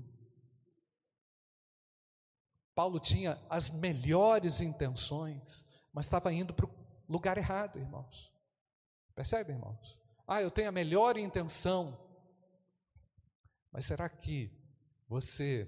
Paulo 2.74 3.00
tinha 3.00 3.42
as 3.50 3.70
melhores 3.70 4.62
intenções, 4.62 5.66
mas 5.92 6.06
estava 6.06 6.32
indo 6.32 6.54
para 6.54 6.66
o 6.66 6.72
lugar 7.10 7.38
errado, 7.38 7.80
irmãos. 7.80 8.32
Percebe, 9.18 9.52
irmãos? 9.52 9.98
Ah, 10.28 10.44
eu 10.44 10.52
tenho 10.52 10.70
a 10.70 10.72
melhor 10.72 11.18
intenção, 11.18 12.00
mas 13.72 13.88
será 13.88 14.08
que 14.08 14.52
você 15.10 15.68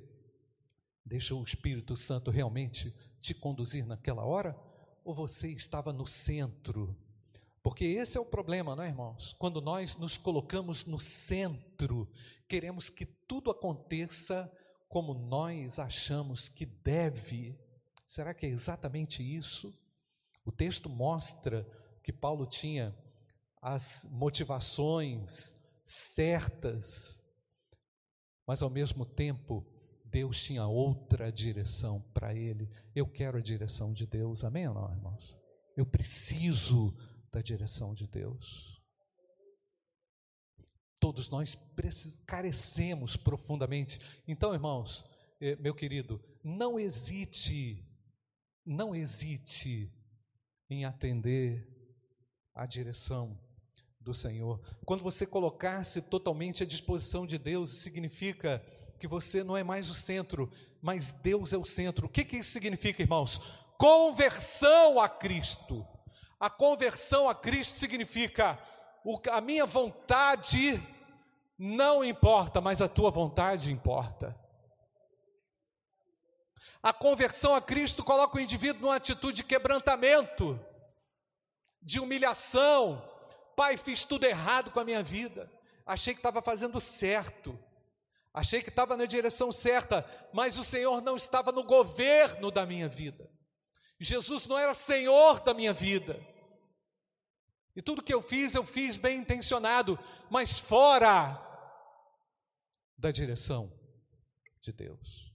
deixou 1.03 1.41
o 1.41 1.43
Espírito 1.43 1.95
Santo 1.95 2.29
realmente 2.29 2.93
te 3.19 3.33
conduzir 3.33 3.87
naquela 3.87 4.23
hora? 4.23 4.55
Ou 5.03 5.15
você 5.15 5.49
estava 5.49 5.91
no 5.91 6.05
centro? 6.05 6.95
Porque 7.63 7.85
esse 7.85 8.19
é 8.19 8.21
o 8.21 8.25
problema, 8.25 8.75
não 8.75 8.83
é, 8.83 8.89
irmãos? 8.89 9.33
Quando 9.39 9.59
nós 9.59 9.95
nos 9.95 10.15
colocamos 10.15 10.85
no 10.85 10.99
centro, 10.99 12.07
queremos 12.47 12.87
que 12.87 13.03
tudo 13.03 13.49
aconteça 13.49 14.47
como 14.87 15.15
nós 15.15 15.79
achamos 15.79 16.49
que 16.49 16.67
deve. 16.67 17.59
Será 18.05 18.31
que 18.31 18.45
é 18.45 18.49
exatamente 18.49 19.23
isso? 19.23 19.75
O 20.45 20.51
texto 20.51 20.87
mostra 20.87 21.67
que 22.03 22.13
Paulo 22.13 22.45
tinha 22.45 22.95
as 23.61 24.07
motivações 24.11 25.55
certas, 25.83 27.21
mas 28.47 28.61
ao 28.61 28.69
mesmo 28.69 29.05
tempo 29.05 29.65
Deus 30.05 30.41
tinha 30.41 30.65
outra 30.65 31.31
direção 31.31 32.01
para 32.13 32.33
ele. 32.33 32.69
Eu 32.95 33.07
quero 33.07 33.37
a 33.37 33.41
direção 33.41 33.93
de 33.93 34.07
Deus, 34.07 34.43
amém 34.43 34.67
ou 34.67 34.73
não, 34.73 34.91
irmãos? 34.91 35.37
Eu 35.75 35.85
preciso 35.85 36.95
da 37.31 37.41
direção 37.41 37.93
de 37.93 38.07
Deus. 38.07 38.79
Todos 40.99 41.29
nós 41.29 41.57
carecemos 42.25 43.15
profundamente. 43.15 43.99
Então, 44.27 44.53
irmãos, 44.53 45.05
eh, 45.39 45.55
meu 45.55 45.73
querido, 45.73 46.21
não 46.43 46.79
hesite, 46.79 47.85
não 48.65 48.95
hesite 48.95 49.93
em 50.69 50.85
atender 50.85 51.67
à 52.53 52.65
direção 52.65 53.39
do 53.99 54.13
Senhor. 54.13 54.59
Quando 54.85 55.03
você 55.03 55.25
colocar-se 55.25 56.01
totalmente 56.01 56.63
à 56.63 56.65
disposição 56.65 57.25
de 57.25 57.37
Deus, 57.37 57.79
significa 57.79 58.63
que 58.99 59.07
você 59.07 59.43
não 59.43 59.55
é 59.55 59.63
mais 59.63 59.89
o 59.89 59.93
centro, 59.93 60.51
mas 60.81 61.11
Deus 61.11 61.53
é 61.53 61.57
o 61.57 61.65
centro. 61.65 62.07
O 62.07 62.09
que, 62.09 62.23
que 62.25 62.37
isso 62.37 62.51
significa, 62.51 63.01
irmãos? 63.01 63.39
Conversão 63.77 64.99
a 64.99 65.07
Cristo. 65.07 65.85
A 66.39 66.49
conversão 66.49 67.29
a 67.29 67.35
Cristo 67.35 67.75
significa 67.75 68.57
a 69.31 69.41
minha 69.41 69.65
vontade 69.65 70.81
não 71.57 72.01
importa, 72.01 72.61
mas 72.61 72.81
a 72.81 72.87
tua 72.87 73.11
vontade 73.11 73.69
importa. 73.69 74.33
A 76.81 76.93
conversão 76.93 77.53
a 77.53 77.61
Cristo 77.61 78.01
coloca 78.01 78.37
o 78.37 78.39
indivíduo 78.39 78.83
numa 78.83 78.95
atitude 78.95 79.37
de 79.37 79.43
quebrantamento, 79.43 80.57
de 81.81 81.99
humilhação. 81.99 83.05
Pai, 83.59 83.75
fiz 83.75 84.05
tudo 84.05 84.23
errado 84.23 84.71
com 84.71 84.79
a 84.79 84.85
minha 84.85 85.03
vida. 85.03 85.51
Achei 85.85 86.13
que 86.13 86.19
estava 86.21 86.41
fazendo 86.41 86.79
certo. 86.79 87.59
Achei 88.33 88.61
que 88.61 88.69
estava 88.69 88.95
na 88.95 89.03
direção 89.03 89.51
certa, 89.51 90.05
mas 90.31 90.57
o 90.57 90.63
Senhor 90.63 91.01
não 91.01 91.17
estava 91.17 91.51
no 91.51 91.65
governo 91.65 92.51
da 92.51 92.65
minha 92.65 92.87
vida. 92.87 93.29
Jesus 93.99 94.47
não 94.47 94.57
era 94.57 94.73
Senhor 94.73 95.41
da 95.41 95.53
minha 95.53 95.73
vida. 95.73 96.25
E 97.75 97.81
tudo 97.81 98.01
que 98.01 98.13
eu 98.13 98.21
fiz, 98.21 98.55
eu 98.55 98.63
fiz 98.63 98.95
bem 98.95 99.19
intencionado, 99.19 99.99
mas 100.29 100.57
fora 100.57 101.37
da 102.97 103.11
direção 103.11 103.77
de 104.61 104.71
Deus. 104.71 105.33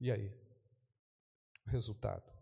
E 0.00 0.12
aí? 0.12 0.32
Resultado. 1.66 2.35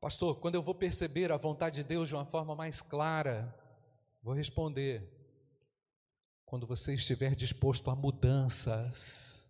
Pastor, 0.00 0.40
quando 0.40 0.54
eu 0.54 0.62
vou 0.62 0.74
perceber 0.74 1.30
a 1.30 1.36
vontade 1.36 1.76
de 1.76 1.84
Deus 1.84 2.08
de 2.08 2.14
uma 2.14 2.24
forma 2.24 2.56
mais 2.56 2.80
clara, 2.80 3.54
vou 4.22 4.32
responder: 4.32 5.06
quando 6.46 6.66
você 6.66 6.94
estiver 6.94 7.34
disposto 7.34 7.90
a 7.90 7.94
mudanças. 7.94 9.46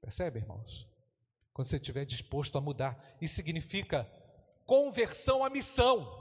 Percebe, 0.00 0.38
irmãos? 0.38 0.88
Quando 1.52 1.68
você 1.68 1.76
estiver 1.76 2.06
disposto 2.06 2.56
a 2.56 2.60
mudar, 2.60 3.16
isso 3.20 3.34
significa 3.34 4.10
conversão 4.64 5.44
à 5.44 5.50
missão. 5.50 6.20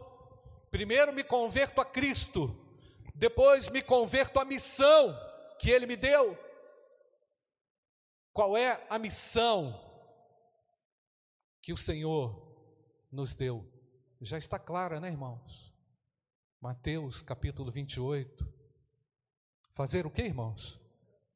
Primeiro 0.70 1.14
me 1.14 1.24
converto 1.24 1.80
a 1.80 1.86
Cristo, 1.86 2.54
depois 3.16 3.70
me 3.70 3.82
converto 3.82 4.38
à 4.38 4.44
missão 4.44 5.18
que 5.60 5.70
Ele 5.70 5.86
me 5.86 5.96
deu. 5.96 6.38
Qual 8.34 8.58
é 8.58 8.86
a 8.90 9.00
missão 9.00 9.80
que 11.62 11.72
o 11.72 11.78
Senhor 11.78 12.51
nos 13.12 13.36
deu? 13.36 13.70
Já 14.22 14.38
está 14.38 14.58
clara, 14.58 15.00
né, 15.00 15.10
irmãos? 15.10 15.74
Mateus 16.60 17.22
capítulo 17.22 17.72
28. 17.72 18.48
Fazer 19.72 20.06
o 20.06 20.12
que, 20.12 20.22
irmãos? 20.22 20.80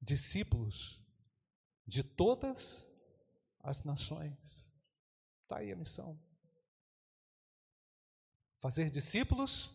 Discípulos 0.01 1.01
de 1.85 2.03
todas 2.03 2.87
as 3.59 3.83
nações. 3.83 4.69
Está 5.43 5.57
aí 5.57 5.71
a 5.71 5.75
missão. 5.75 6.19
Fazer 8.57 8.89
discípulos 8.89 9.71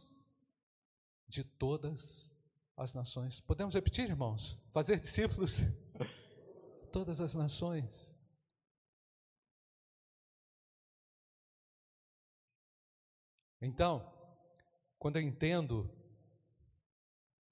de 1.29 1.45
todas 1.45 2.31
as 2.77 2.95
nações. 2.95 3.41
Podemos 3.41 3.75
repetir, 3.75 4.09
irmãos? 4.09 4.59
Fazer 4.73 4.99
discípulos 4.99 5.59
de 6.81 6.87
todas 6.91 7.21
as 7.21 7.35
nações. 7.35 8.13
Então, 13.61 14.11
quando 14.99 15.17
eu 15.17 15.23
entendo, 15.23 15.91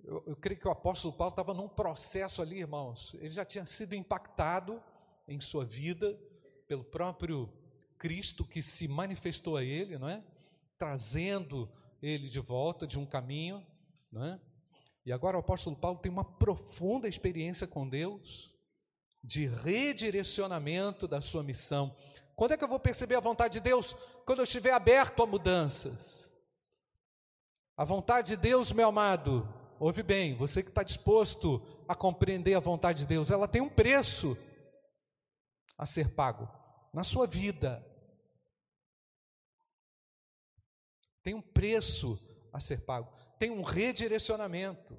eu, 0.02 0.22
eu 0.26 0.36
creio 0.36 0.60
que 0.60 0.68
o 0.68 0.70
apóstolo 0.70 1.12
Paulo 1.12 1.30
estava 1.30 1.52
num 1.52 1.68
processo 1.68 2.40
ali, 2.40 2.58
irmãos. 2.58 3.14
Ele 3.14 3.30
já 3.30 3.44
tinha 3.44 3.66
sido 3.66 3.94
impactado 3.94 4.82
em 5.26 5.40
sua 5.40 5.64
vida 5.64 6.18
pelo 6.66 6.84
próprio 6.84 7.52
Cristo 7.98 8.44
que 8.44 8.62
se 8.62 8.86
manifestou 8.86 9.56
a 9.56 9.64
ele, 9.64 9.98
não 9.98 10.08
é? 10.08 10.22
Trazendo 10.78 11.68
ele 12.00 12.28
de 12.28 12.40
volta 12.40 12.86
de 12.86 12.98
um 12.98 13.04
caminho, 13.04 13.66
não 14.10 14.24
é? 14.24 14.40
E 15.04 15.12
agora 15.12 15.36
o 15.36 15.40
apóstolo 15.40 15.74
Paulo 15.74 15.98
tem 15.98 16.12
uma 16.12 16.24
profunda 16.24 17.08
experiência 17.08 17.66
com 17.66 17.88
Deus, 17.88 18.54
de 19.22 19.46
redirecionamento 19.46 21.08
da 21.08 21.20
sua 21.20 21.42
missão. 21.42 21.94
Quando 22.38 22.52
é 22.52 22.56
que 22.56 22.62
eu 22.62 22.68
vou 22.68 22.78
perceber 22.78 23.16
a 23.16 23.20
vontade 23.20 23.54
de 23.54 23.60
Deus? 23.60 23.96
Quando 24.24 24.38
eu 24.38 24.44
estiver 24.44 24.70
aberto 24.70 25.24
a 25.24 25.26
mudanças. 25.26 26.32
A 27.76 27.82
vontade 27.82 28.28
de 28.28 28.36
Deus, 28.36 28.70
meu 28.70 28.90
amado, 28.90 29.52
ouve 29.80 30.04
bem, 30.04 30.36
você 30.36 30.62
que 30.62 30.68
está 30.68 30.84
disposto 30.84 31.60
a 31.88 31.96
compreender 31.96 32.54
a 32.54 32.60
vontade 32.60 33.00
de 33.00 33.06
Deus, 33.08 33.32
ela 33.32 33.48
tem 33.48 33.60
um 33.60 33.68
preço 33.68 34.38
a 35.76 35.84
ser 35.84 36.14
pago 36.14 36.48
na 36.94 37.02
sua 37.02 37.26
vida, 37.26 37.84
tem 41.24 41.34
um 41.34 41.42
preço 41.42 42.20
a 42.52 42.60
ser 42.60 42.84
pago, 42.84 43.12
tem 43.36 43.50
um 43.50 43.62
redirecionamento. 43.62 44.96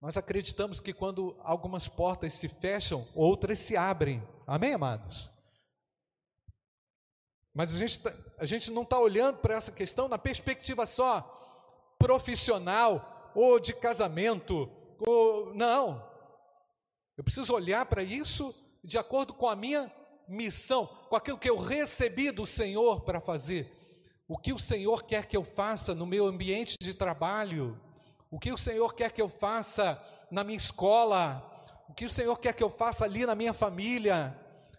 Nós 0.00 0.16
acreditamos 0.16 0.80
que 0.80 0.92
quando 0.92 1.40
algumas 1.44 1.86
portas 1.86 2.34
se 2.34 2.48
fecham, 2.48 3.06
outras 3.14 3.60
se 3.60 3.76
abrem. 3.76 4.20
Amém, 4.48 4.74
amados? 4.74 5.31
Mas 7.54 7.74
a 7.74 7.78
gente, 7.78 7.98
tá, 7.98 8.12
a 8.38 8.46
gente 8.46 8.70
não 8.70 8.82
está 8.82 8.98
olhando 8.98 9.38
para 9.38 9.54
essa 9.54 9.70
questão 9.70 10.08
na 10.08 10.18
perspectiva 10.18 10.86
só 10.86 11.38
profissional 11.98 13.30
ou 13.34 13.60
de 13.60 13.72
casamento, 13.72 14.68
ou 14.98 15.54
não. 15.54 16.04
Eu 17.16 17.22
preciso 17.22 17.54
olhar 17.54 17.86
para 17.86 18.02
isso 18.02 18.54
de 18.82 18.98
acordo 18.98 19.32
com 19.32 19.48
a 19.48 19.54
minha 19.54 19.92
missão, 20.26 20.86
com 21.08 21.14
aquilo 21.14 21.38
que 21.38 21.48
eu 21.48 21.58
recebi 21.58 22.30
do 22.30 22.46
Senhor 22.46 23.02
para 23.02 23.20
fazer. 23.20 23.70
O 24.26 24.36
que 24.36 24.52
o 24.52 24.58
Senhor 24.58 25.04
quer 25.04 25.26
que 25.26 25.36
eu 25.36 25.44
faça 25.44 25.94
no 25.94 26.06
meu 26.06 26.26
ambiente 26.26 26.76
de 26.80 26.94
trabalho, 26.94 27.78
o 28.30 28.38
que 28.38 28.50
o 28.50 28.58
Senhor 28.58 28.94
quer 28.94 29.12
que 29.12 29.22
eu 29.22 29.28
faça 29.28 30.02
na 30.30 30.42
minha 30.42 30.56
escola, 30.56 31.48
o 31.88 31.94
que 31.94 32.04
o 32.04 32.10
Senhor 32.10 32.38
quer 32.38 32.54
que 32.54 32.62
eu 32.62 32.70
faça 32.70 33.04
ali 33.04 33.26
na 33.26 33.34
minha 33.34 33.52
família, 33.52 34.36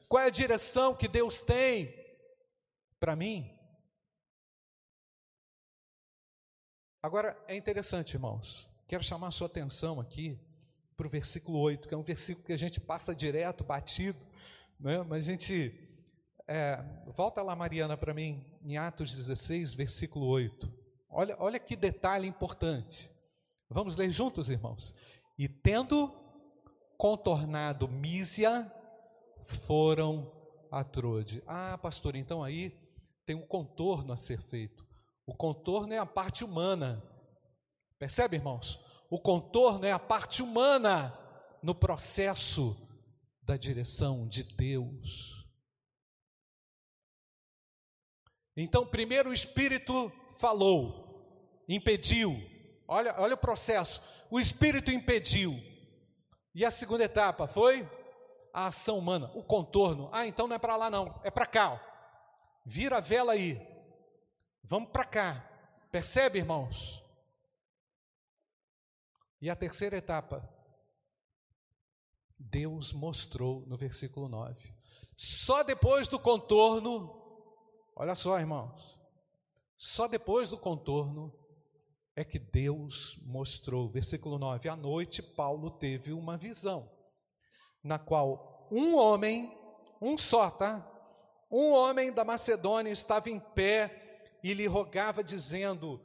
qual 0.10 0.24
é 0.24 0.28
a 0.28 0.32
direção 0.32 0.96
que 0.96 1.08
Deus 1.08 1.42
tem 1.42 2.03
para 3.04 3.18
mim. 3.18 3.54
Agora 7.02 7.38
é 7.50 7.56
interessante, 7.58 8.14
irmãos, 8.14 8.66
quero 8.88 9.04
chamar 9.04 9.28
a 9.28 9.32
sua 9.32 9.48
atenção 9.48 10.00
aqui 10.00 10.40
para 10.96 11.06
o 11.06 11.10
versículo 11.10 11.60
8, 11.60 11.86
que 11.86 11.94
é 11.94 11.98
um 11.98 12.02
versículo 12.02 12.46
que 12.46 12.54
a 12.54 12.58
gente 12.58 12.80
passa 12.80 13.14
direto, 13.14 13.62
batido, 13.62 14.26
né? 14.80 15.04
mas 15.04 15.28
a 15.28 15.32
gente. 15.32 15.78
É, 16.48 16.82
volta 17.08 17.42
lá, 17.42 17.54
Mariana, 17.58 17.98
para 17.98 18.14
mim, 18.14 18.42
em 18.64 18.78
Atos 18.78 19.14
16, 19.18 19.74
versículo 19.74 20.26
8. 20.28 20.72
Olha, 21.10 21.36
olha 21.40 21.60
que 21.60 21.76
detalhe 21.76 22.26
importante. 22.26 23.12
Vamos 23.70 23.98
ler 23.98 24.12
juntos, 24.12 24.50
irmãos. 24.50 24.96
E 25.38 25.50
tendo 25.50 26.08
contornado 26.98 27.86
Mísia, 27.86 28.72
foram 29.68 30.32
a 30.72 30.86
Trode. 30.86 31.44
Ah, 31.46 31.78
pastor, 31.78 32.16
então 32.16 32.42
aí 32.42 32.82
tem 33.26 33.36
um 33.36 33.48
contorno 33.48 34.14
a 34.14 34.18
ser 34.18 34.42
feito. 34.42 34.86
O 35.26 35.36
contorno 35.36 35.94
é 35.94 35.98
a 35.98 36.06
parte 36.06 36.44
humana. 36.44 37.02
Percebe, 37.98 38.38
irmãos? 38.38 38.80
O 39.10 39.20
contorno 39.20 39.86
é 39.86 39.92
a 39.92 40.00
parte 40.00 40.42
humana 40.42 41.18
no 41.62 41.74
processo 41.74 42.76
da 43.42 43.56
direção 43.56 44.28
de 44.28 44.44
Deus. 44.44 45.46
Então, 48.56 48.86
primeiro 48.86 49.30
o 49.30 49.34
Espírito 49.34 50.12
falou, 50.40 51.64
impediu. 51.68 52.38
Olha, 52.88 53.16
olha 53.18 53.36
o 53.36 53.38
processo. 53.38 54.02
O 54.30 54.40
Espírito 54.40 54.92
impediu. 54.92 55.58
E 56.54 56.64
a 56.66 56.72
segunda 56.72 57.04
etapa 57.04 57.48
foi 57.48 57.90
a 58.54 58.68
ação 58.68 59.00
humana, 59.00 59.32
o 59.34 59.44
contorno. 59.44 60.10
Ah, 60.12 60.28
então 60.28 60.48
não 60.48 60.56
é 60.56 60.60
para 60.60 60.76
lá 60.76 60.90
não, 60.90 61.20
é 61.24 61.32
para 61.32 61.48
cá. 61.48 61.93
Vira 62.66 62.98
a 62.98 63.02
vela 63.02 63.34
aí. 63.34 63.60
Vamos 64.64 64.90
para 64.90 65.06
cá. 65.06 65.50
Percebe, 65.92 66.40
irmãos? 66.40 67.04
E 69.42 69.50
a 69.50 69.56
terceira 69.56 69.98
etapa, 69.98 70.50
Deus 72.40 72.94
mostrou 72.94 73.66
no 73.68 73.76
versículo 73.76 74.30
9. 74.30 74.74
Só 75.18 75.64
depois 75.64 76.08
do 76.08 76.18
contorno, 76.18 77.14
olha 77.96 78.16
só, 78.16 78.40
irmãos, 78.40 78.98
só 79.78 80.08
depois 80.08 80.50
do 80.50 80.58
contorno 80.58 81.38
é 82.16 82.24
que 82.24 82.40
Deus 82.40 83.20
mostrou. 83.22 83.90
Versículo 83.90 84.40
9: 84.40 84.70
À 84.70 84.76
noite, 84.76 85.22
Paulo 85.22 85.72
teve 85.72 86.14
uma 86.14 86.38
visão, 86.38 86.90
na 87.84 88.00
qual 88.00 88.68
um 88.72 88.96
homem, 88.96 89.54
um 90.02 90.18
só, 90.18 90.50
tá? 90.50 90.90
Um 91.56 91.72
homem 91.72 92.12
da 92.12 92.26
Macedônia 92.26 92.92
estava 92.92 93.30
em 93.30 93.40
pé 93.40 94.18
e 94.44 94.56
lhe 94.56 94.66
rogava, 94.66 95.24
dizendo: 95.24 96.02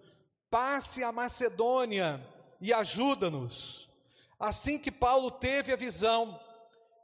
Passe 0.51 1.03
a 1.03 1.11
Macedônia 1.11 2.23
e 2.61 2.71
ajuda-nos. 2.71 3.89
Assim 4.39 4.79
que 4.79 4.93
Paulo 4.93 5.31
teve 5.31 5.73
a 5.73 5.77
visão, 5.77 6.39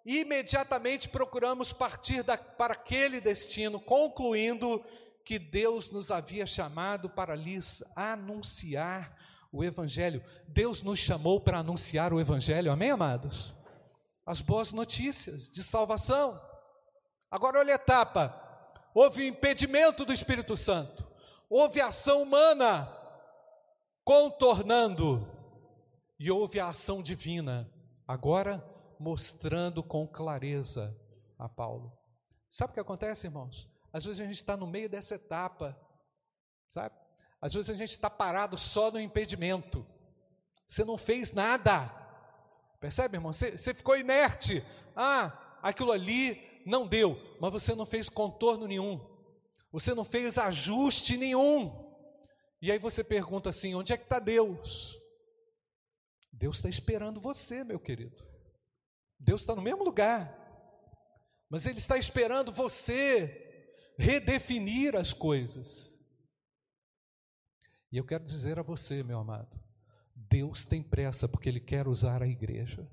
imediatamente 0.05 1.09
procuramos 1.09 1.73
partir 1.73 2.23
da, 2.23 2.37
para 2.37 2.75
aquele 2.75 3.19
destino, 3.19 3.81
concluindo 3.81 4.85
que 5.25 5.39
Deus 5.39 5.89
nos 5.91 6.11
havia 6.11 6.45
chamado 6.45 7.09
para 7.09 7.35
lhes 7.35 7.83
anunciar 7.97 9.17
o 9.51 9.65
Evangelho. 9.65 10.23
Deus 10.47 10.83
nos 10.83 10.99
chamou 10.99 11.41
para 11.41 11.61
anunciar 11.61 12.13
o 12.13 12.21
Evangelho, 12.21 12.71
amém, 12.71 12.91
amados? 12.91 13.55
As 14.27 14.43
boas 14.43 14.71
notícias 14.71 15.49
de 15.49 15.65
salvação. 15.65 16.39
Agora, 17.35 17.59
olha 17.59 17.73
a 17.73 17.75
etapa: 17.75 18.33
houve 18.95 19.27
impedimento 19.27 20.05
do 20.05 20.13
Espírito 20.13 20.57
Santo, 20.57 21.05
houve 21.51 21.81
ação 21.81 22.23
humana 22.23 22.89
contornando 24.05 25.29
e 26.17 26.31
houve 26.31 26.61
a 26.61 26.69
ação 26.69 27.03
divina, 27.03 27.69
agora 28.07 28.65
mostrando 29.01 29.83
com 29.83 30.07
clareza 30.07 30.97
a 31.37 31.49
Paulo. 31.49 31.93
Sabe 32.49 32.71
o 32.71 32.75
que 32.75 32.81
acontece, 32.81 33.27
irmãos? 33.27 33.69
Às 33.93 34.05
vezes 34.05 34.21
a 34.21 34.25
gente 34.25 34.37
está 34.37 34.57
no 34.57 34.69
meio 34.69 34.89
dessa 34.89 35.17
etapa, 35.17 35.77
sabe? 36.69 36.95
Às 37.41 37.53
vezes 37.53 37.69
a 37.69 37.75
gente 37.75 37.91
está 37.91 38.09
parado 38.09 38.57
só 38.57 38.93
no 38.93 39.01
impedimento. 39.01 39.85
Você 40.69 40.85
não 40.85 40.97
fez 40.97 41.33
nada. 41.33 41.89
Percebe, 42.79 43.17
irmão? 43.17 43.33
Você, 43.33 43.59
você 43.59 43.75
ficou 43.75 43.99
inerte. 43.99 44.65
Ah, 44.95 45.59
aquilo 45.61 45.91
ali 45.91 46.54
não 46.65 46.87
deu, 46.87 47.19
mas 47.41 47.53
você 47.53 47.75
não 47.75 47.87
fez 47.87 48.09
contorno 48.09 48.67
nenhum. 48.67 49.01
Você 49.71 49.95
não 49.95 50.05
fez 50.05 50.39
ajuste 50.39 51.17
nenhum. 51.17 51.85
E 52.63 52.71
aí 52.71 52.79
você 52.79 53.03
pergunta 53.03 53.51
assim: 53.51 53.75
onde 53.75 53.93
é 53.93 53.97
que 53.97 54.05
está 54.05 54.19
Deus? 54.19 54.99
Deus 56.33 56.57
está 56.57 56.69
esperando 56.69 57.21
você, 57.21 57.63
meu 57.63 57.79
querido. 57.79 58.25
Deus 59.19 59.43
está 59.43 59.55
no 59.55 59.63
mesmo 59.63 59.85
lugar, 59.85 60.37
mas 61.49 61.67
Ele 61.67 61.79
está 61.79 61.97
esperando 61.97 62.53
você 62.53 63.41
redefinir 63.99 64.97
as 64.97 65.13
coisas. 65.13 65.97
E 67.91 67.97
eu 67.97 68.05
quero 68.05 68.25
dizer 68.25 68.59
a 68.59 68.63
você, 68.63 69.03
meu 69.03 69.19
amado, 69.19 69.61
Deus 70.15 70.65
tem 70.65 70.83
pressa 70.83 71.29
porque 71.29 71.49
Ele 71.49 71.61
quer 71.61 71.87
usar 71.87 72.23
a 72.23 72.29
igreja. 72.29 72.91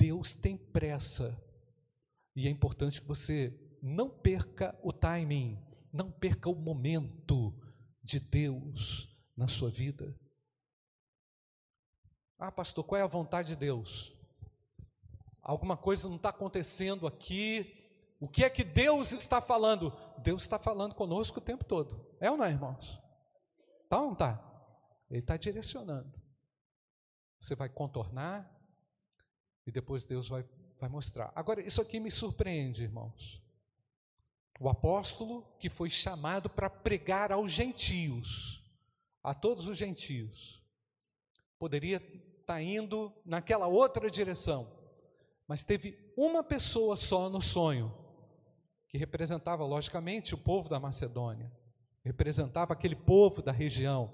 Deus 0.00 0.34
tem 0.34 0.56
pressa, 0.56 1.38
e 2.34 2.48
é 2.48 2.50
importante 2.50 3.02
que 3.02 3.06
você 3.06 3.54
não 3.82 4.08
perca 4.08 4.74
o 4.82 4.94
timing, 4.94 5.62
não 5.92 6.10
perca 6.10 6.48
o 6.48 6.54
momento 6.54 7.54
de 8.02 8.18
Deus 8.18 9.14
na 9.36 9.46
sua 9.46 9.70
vida. 9.70 10.18
Ah, 12.38 12.50
pastor, 12.50 12.82
qual 12.82 12.98
é 12.98 13.02
a 13.02 13.06
vontade 13.06 13.48
de 13.48 13.56
Deus? 13.56 14.16
Alguma 15.42 15.76
coisa 15.76 16.08
não 16.08 16.16
está 16.16 16.30
acontecendo 16.30 17.06
aqui. 17.06 17.76
O 18.18 18.26
que 18.26 18.42
é 18.42 18.48
que 18.48 18.64
Deus 18.64 19.12
está 19.12 19.42
falando? 19.42 19.92
Deus 20.22 20.42
está 20.42 20.58
falando 20.58 20.94
conosco 20.94 21.40
o 21.40 21.42
tempo 21.42 21.62
todo. 21.62 22.06
É 22.18 22.30
ou 22.30 22.38
não, 22.38 22.46
é, 22.46 22.50
irmãos? 22.50 22.98
Tá 23.86 23.98
ou 23.98 24.06
não 24.06 24.12
está? 24.14 24.42
Ele 25.10 25.20
está 25.20 25.36
direcionando. 25.36 26.10
Você 27.38 27.54
vai 27.54 27.68
contornar 27.68 28.59
e 29.66 29.72
depois 29.72 30.04
Deus 30.04 30.28
vai, 30.28 30.44
vai 30.78 30.88
mostrar. 30.88 31.32
Agora, 31.34 31.60
isso 31.60 31.80
aqui 31.80 32.00
me 32.00 32.10
surpreende, 32.10 32.82
irmãos. 32.82 33.42
O 34.58 34.68
apóstolo 34.68 35.46
que 35.58 35.70
foi 35.70 35.88
chamado 35.88 36.50
para 36.50 36.68
pregar 36.68 37.32
aos 37.32 37.50
gentios, 37.50 38.62
a 39.22 39.34
todos 39.34 39.66
os 39.66 39.76
gentios, 39.76 40.62
poderia 41.58 42.00
está 42.50 42.60
indo 42.60 43.12
naquela 43.24 43.68
outra 43.68 44.10
direção. 44.10 44.68
Mas 45.46 45.64
teve 45.64 46.12
uma 46.16 46.42
pessoa 46.42 46.96
só 46.96 47.30
no 47.30 47.40
sonho, 47.40 47.94
que 48.88 48.98
representava, 48.98 49.64
logicamente, 49.64 50.34
o 50.34 50.38
povo 50.38 50.68
da 50.68 50.80
Macedônia, 50.80 51.50
representava 52.04 52.72
aquele 52.72 52.96
povo 52.96 53.40
da 53.40 53.52
região 53.52 54.12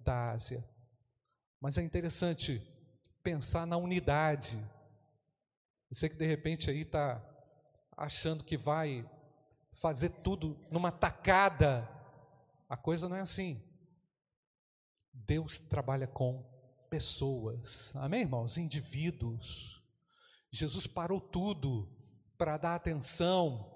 da 0.00 0.32
Ásia. 0.32 0.62
Mas 1.58 1.78
é 1.78 1.82
interessante 1.82 2.62
pensar 3.22 3.66
na 3.66 3.78
unidade. 3.78 4.62
Você 5.90 6.08
que 6.08 6.16
de 6.16 6.26
repente 6.26 6.70
aí 6.70 6.82
está 6.82 7.24
achando 7.96 8.44
que 8.44 8.56
vai 8.56 9.08
fazer 9.72 10.10
tudo 10.10 10.58
numa 10.70 10.92
tacada, 10.92 11.88
a 12.68 12.76
coisa 12.76 13.08
não 13.08 13.16
é 13.16 13.20
assim. 13.20 13.62
Deus 15.12 15.58
trabalha 15.58 16.06
com 16.06 16.44
pessoas, 16.90 17.94
amém, 17.96 18.22
irmãos? 18.22 18.58
Indivíduos. 18.58 19.82
Jesus 20.50 20.86
parou 20.86 21.20
tudo 21.20 21.88
para 22.36 22.56
dar 22.56 22.74
atenção 22.74 23.74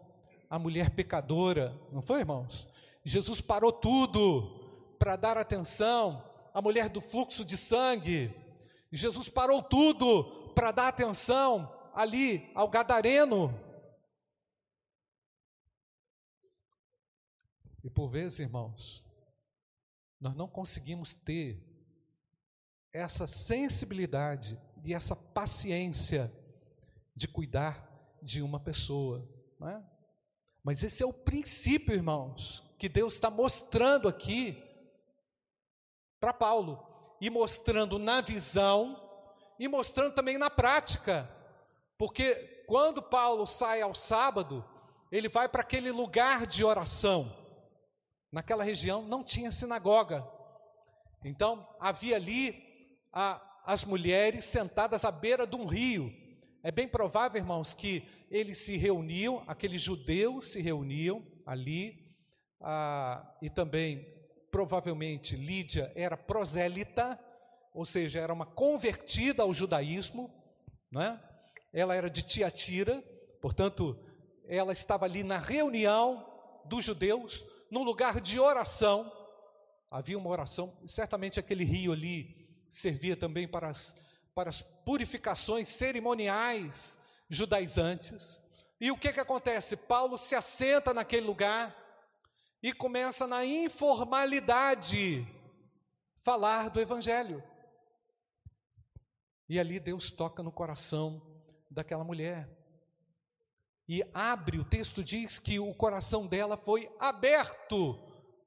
à 0.48 0.58
mulher 0.58 0.90
pecadora, 0.90 1.74
não 1.90 2.02
foi, 2.02 2.20
irmãos? 2.20 2.68
Jesus 3.04 3.40
parou 3.40 3.72
tudo 3.72 4.96
para 4.98 5.16
dar 5.16 5.36
atenção 5.36 6.24
à 6.54 6.62
mulher 6.62 6.88
do 6.88 7.00
fluxo 7.00 7.44
de 7.44 7.56
sangue. 7.56 8.34
Jesus 8.90 9.28
parou 9.28 9.62
tudo 9.62 10.52
para 10.54 10.70
dar 10.70 10.88
atenção 10.88 11.81
ali 11.94 12.50
ao 12.54 12.68
gadareno. 12.68 13.52
E 17.84 17.90
por 17.90 18.08
vezes, 18.08 18.38
irmãos, 18.38 19.04
nós 20.20 20.34
não 20.36 20.46
conseguimos 20.46 21.14
ter 21.14 21.60
essa 22.92 23.26
sensibilidade 23.26 24.60
e 24.84 24.94
essa 24.94 25.16
paciência 25.16 26.32
de 27.14 27.26
cuidar 27.26 27.88
de 28.22 28.40
uma 28.40 28.60
pessoa. 28.60 29.28
Não 29.58 29.68
é? 29.68 29.84
Mas 30.62 30.84
esse 30.84 31.02
é 31.02 31.06
o 31.06 31.12
princípio, 31.12 31.94
irmãos, 31.94 32.62
que 32.78 32.88
Deus 32.88 33.14
está 33.14 33.30
mostrando 33.30 34.08
aqui 34.08 34.62
para 36.20 36.32
Paulo, 36.32 36.86
e 37.20 37.28
mostrando 37.28 37.98
na 37.98 38.20
visão, 38.20 38.96
e 39.58 39.66
mostrando 39.66 40.14
também 40.14 40.38
na 40.38 40.48
prática, 40.50 41.28
porque 42.02 42.64
quando 42.66 43.00
Paulo 43.00 43.46
sai 43.46 43.80
ao 43.80 43.94
sábado, 43.94 44.68
ele 45.12 45.28
vai 45.28 45.48
para 45.48 45.60
aquele 45.60 45.92
lugar 45.92 46.48
de 46.48 46.64
oração. 46.64 47.32
Naquela 48.32 48.64
região 48.64 49.02
não 49.02 49.22
tinha 49.22 49.52
sinagoga, 49.52 50.28
então 51.24 51.64
havia 51.78 52.16
ali 52.16 52.60
a, 53.12 53.40
as 53.64 53.84
mulheres 53.84 54.46
sentadas 54.46 55.04
à 55.04 55.12
beira 55.12 55.46
de 55.46 55.54
um 55.54 55.64
rio. 55.64 56.12
É 56.64 56.72
bem 56.72 56.88
provável, 56.88 57.40
irmãos, 57.40 57.72
que 57.72 58.26
eles 58.28 58.58
se 58.58 58.76
reuniam, 58.76 59.44
aqueles 59.46 59.80
judeus 59.80 60.50
se 60.50 60.60
reuniam 60.60 61.24
ali, 61.46 62.16
ah, 62.60 63.32
e 63.40 63.48
também, 63.48 64.04
provavelmente, 64.50 65.36
Lídia 65.36 65.92
era 65.94 66.16
prosélita, 66.16 67.16
ou 67.72 67.84
seja, 67.84 68.18
era 68.18 68.32
uma 68.32 68.44
convertida 68.44 69.44
ao 69.44 69.54
judaísmo, 69.54 70.28
né? 70.90 71.20
Ela 71.72 71.94
era 71.94 72.10
de 72.10 72.22
Tiatira, 72.22 73.02
portanto, 73.40 73.98
ela 74.46 74.72
estava 74.72 75.06
ali 75.06 75.22
na 75.22 75.38
reunião 75.38 76.28
dos 76.64 76.84
judeus, 76.84 77.46
num 77.70 77.82
lugar 77.82 78.20
de 78.20 78.38
oração. 78.38 79.10
Havia 79.90 80.18
uma 80.18 80.28
oração, 80.30 80.76
certamente 80.86 81.40
aquele 81.40 81.64
rio 81.64 81.92
ali 81.92 82.42
servia 82.68 83.16
também 83.16 83.48
para 83.48 83.68
as, 83.68 83.94
para 84.34 84.50
as 84.50 84.60
purificações 84.60 85.68
cerimoniais 85.68 86.98
judaizantes. 87.28 88.40
E 88.80 88.90
o 88.90 88.96
que, 88.96 89.12
que 89.12 89.20
acontece? 89.20 89.76
Paulo 89.76 90.18
se 90.18 90.34
assenta 90.34 90.92
naquele 90.92 91.26
lugar 91.26 91.76
e 92.62 92.72
começa 92.72 93.26
na 93.26 93.44
informalidade 93.44 95.26
falar 96.16 96.68
do 96.68 96.80
Evangelho. 96.80 97.42
E 99.48 99.58
ali 99.58 99.78
Deus 99.80 100.10
toca 100.10 100.42
no 100.42 100.52
coração 100.52 101.31
daquela 101.72 102.04
mulher. 102.04 102.48
E 103.88 104.02
abre, 104.14 104.58
o 104.58 104.64
texto 104.64 105.02
diz 105.02 105.38
que 105.38 105.58
o 105.58 105.74
coração 105.74 106.26
dela 106.26 106.56
foi 106.56 106.90
aberto 106.98 107.98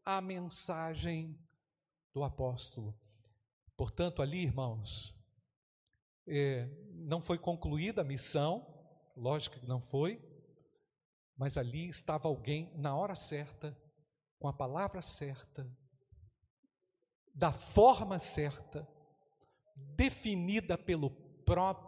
à 0.03 0.21
mensagem 0.21 1.37
do 2.13 2.23
apóstolo. 2.23 2.97
Portanto, 3.75 4.21
ali, 4.21 4.43
irmãos, 4.43 5.13
é, 6.27 6.69
não 6.93 7.21
foi 7.21 7.37
concluída 7.37 8.01
a 8.01 8.05
missão, 8.05 8.65
lógico 9.15 9.59
que 9.59 9.67
não 9.67 9.81
foi, 9.81 10.21
mas 11.37 11.57
ali 11.57 11.89
estava 11.89 12.27
alguém 12.27 12.71
na 12.75 12.95
hora 12.95 13.13
certa, 13.13 13.77
com 14.39 14.47
a 14.47 14.53
palavra 14.53 15.01
certa, 15.01 15.69
da 17.33 17.51
forma 17.51 18.17
certa, 18.17 18.87
definida 19.75 20.77
pelo 20.77 21.09
próprio 21.43 21.84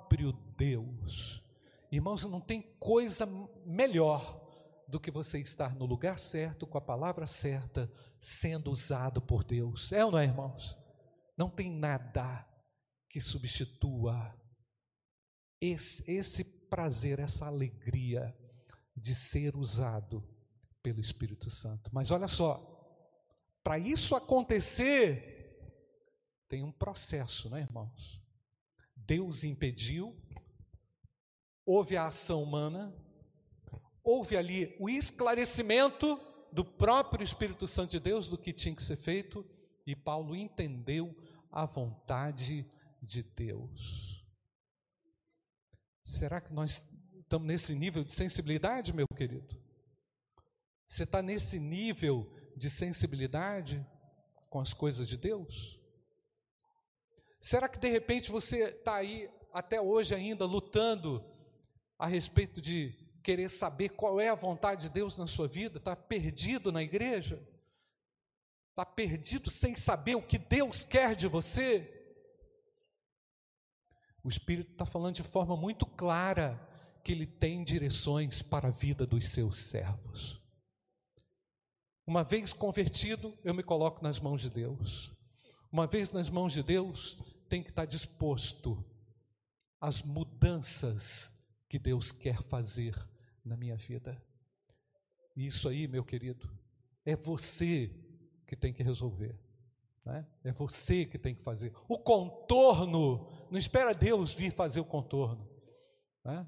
Deus. 0.58 1.44
Irmãos, 1.92 2.24
não 2.26 2.42
tem 2.42 2.62
coisa 2.80 3.26
melhor 3.66 4.46
do 4.88 5.00
que 5.00 5.12
você 5.12 5.40
estar 5.40 5.76
no 5.76 5.86
lugar 5.86 6.18
certo, 6.18 6.66
com 6.66 6.78
a 6.78 6.82
palavra 6.82 7.28
certa, 7.28 7.92
sendo 8.20 8.72
usado 8.72 9.22
por 9.22 9.44
Deus. 9.44 9.92
É 9.92 10.04
ou 10.04 10.12
não 10.12 10.20
é, 10.20 10.24
irmãos? 10.26 10.78
Não 11.38 11.50
tem 11.50 11.70
nada 11.70 12.48
que 13.10 13.20
substitua 13.20 14.34
esse, 15.62 16.10
esse 16.10 16.44
prazer, 16.44 17.20
essa 17.20 17.46
alegria 17.46 18.36
de 18.96 19.14
ser 19.14 19.56
usado 19.56 20.24
pelo 20.82 21.00
Espírito 21.00 21.50
Santo. 21.50 21.90
Mas 21.94 22.12
olha 22.12 22.28
só, 22.28 22.74
para 23.64 23.78
isso 23.78 24.16
acontecer, 24.16 25.38
tem 26.48 26.64
um 26.64 26.72
processo, 26.72 27.50
né, 27.50 27.62
irmãos? 27.62 28.22
Deus 29.08 29.46
impediu, 29.46 30.16
houve 31.66 31.96
a 31.96 32.08
ação 32.08 32.44
humana, 32.44 32.94
houve 34.04 34.36
ali 34.36 34.76
o 34.80 34.90
esclarecimento 34.90 36.20
do 36.52 36.66
próprio 36.66 37.24
Espírito 37.24 37.68
Santo 37.68 37.92
de 37.92 38.00
Deus 38.00 38.28
do 38.28 38.38
que 38.38 38.54
tinha 38.54 38.76
que 38.76 38.84
ser 38.84 38.98
feito, 38.98 39.46
e 39.86 39.96
Paulo 39.96 40.36
entendeu 40.36 41.16
a 41.50 41.66
vontade 41.66 42.70
de 43.02 43.24
Deus. 43.24 44.24
Será 46.04 46.42
que 46.42 46.54
nós 46.54 46.84
estamos 47.20 47.48
nesse 47.48 47.74
nível 47.74 48.04
de 48.04 48.14
sensibilidade, 48.14 48.94
meu 48.94 49.08
querido? 49.08 49.62
Você 50.88 51.04
está 51.04 51.22
nesse 51.22 51.60
nível 51.60 52.30
de 52.56 52.70
sensibilidade 52.70 53.86
com 54.50 54.60
as 54.60 54.74
coisas 54.74 55.08
de 55.08 55.18
Deus? 55.18 55.78
Será 57.48 57.70
que 57.70 57.80
de 57.80 57.88
repente 57.88 58.30
você 58.30 58.72
está 58.72 58.96
aí 58.96 59.30
até 59.54 59.80
hoje 59.80 60.14
ainda 60.14 60.44
lutando 60.44 61.24
a 61.98 62.06
respeito 62.06 62.60
de 62.60 62.94
querer 63.24 63.50
saber 63.50 63.88
qual 63.88 64.20
é 64.20 64.28
a 64.28 64.36
vontade 64.36 64.82
de 64.82 64.90
Deus 64.90 65.16
na 65.16 65.28
sua 65.28 65.48
vida? 65.48 65.78
Está 65.78 65.96
perdido 65.96 66.74
na 66.74 66.84
igreja? 66.84 67.42
Está 68.72 68.86
perdido 68.86 69.50
sem 69.50 69.78
saber 69.78 70.16
o 70.16 70.22
que 70.22 70.38
Deus 70.38 70.86
quer 70.86 71.16
de 71.16 71.26
você? 71.26 71.90
O 74.22 74.28
Espírito 74.28 74.74
está 74.74 74.86
falando 74.86 75.16
de 75.16 75.24
forma 75.24 75.56
muito 75.56 75.86
clara 75.86 76.60
que 77.02 77.14
Ele 77.14 77.26
tem 77.26 77.64
direções 77.64 78.42
para 78.42 78.68
a 78.68 78.72
vida 78.72 79.08
dos 79.08 79.30
seus 79.30 79.56
servos. 79.70 80.38
Uma 82.06 82.26
vez 82.26 82.52
convertido, 82.52 83.34
eu 83.42 83.54
me 83.54 83.64
coloco 83.64 84.04
nas 84.04 84.20
mãos 84.20 84.42
de 84.42 84.50
Deus. 84.50 85.16
Uma 85.72 85.88
vez 85.88 86.12
nas 86.12 86.30
mãos 86.30 86.52
de 86.52 86.62
Deus, 86.62 87.18
tem 87.48 87.64
que 87.64 87.70
estar 87.70 87.86
disposto 87.86 88.84
às 89.80 90.02
mudanças 90.02 91.34
que 91.70 91.80
Deus 91.80 92.12
quer 92.12 92.42
fazer 92.44 92.96
na 93.44 93.56
minha 93.56 93.76
vida. 93.76 94.22
E 95.36 95.46
isso 95.46 95.70
aí, 95.70 95.88
meu 95.88 96.04
querido, 96.04 96.50
é 97.06 97.16
você 97.16 97.92
que 98.46 98.56
tem 98.56 98.74
que 98.74 98.84
resolver. 98.84 99.40
Né? 100.06 100.26
É 100.44 100.52
você 100.52 101.06
que 101.06 101.18
tem 101.18 101.36
que 101.36 101.44
fazer. 101.44 101.74
O 101.88 101.98
contorno, 101.98 103.28
não 103.52 103.58
espera 103.58 103.94
Deus 103.94 104.34
vir 104.34 104.52
fazer 104.52 104.80
o 104.80 104.86
contorno. 104.86 105.48
Né? 106.24 106.48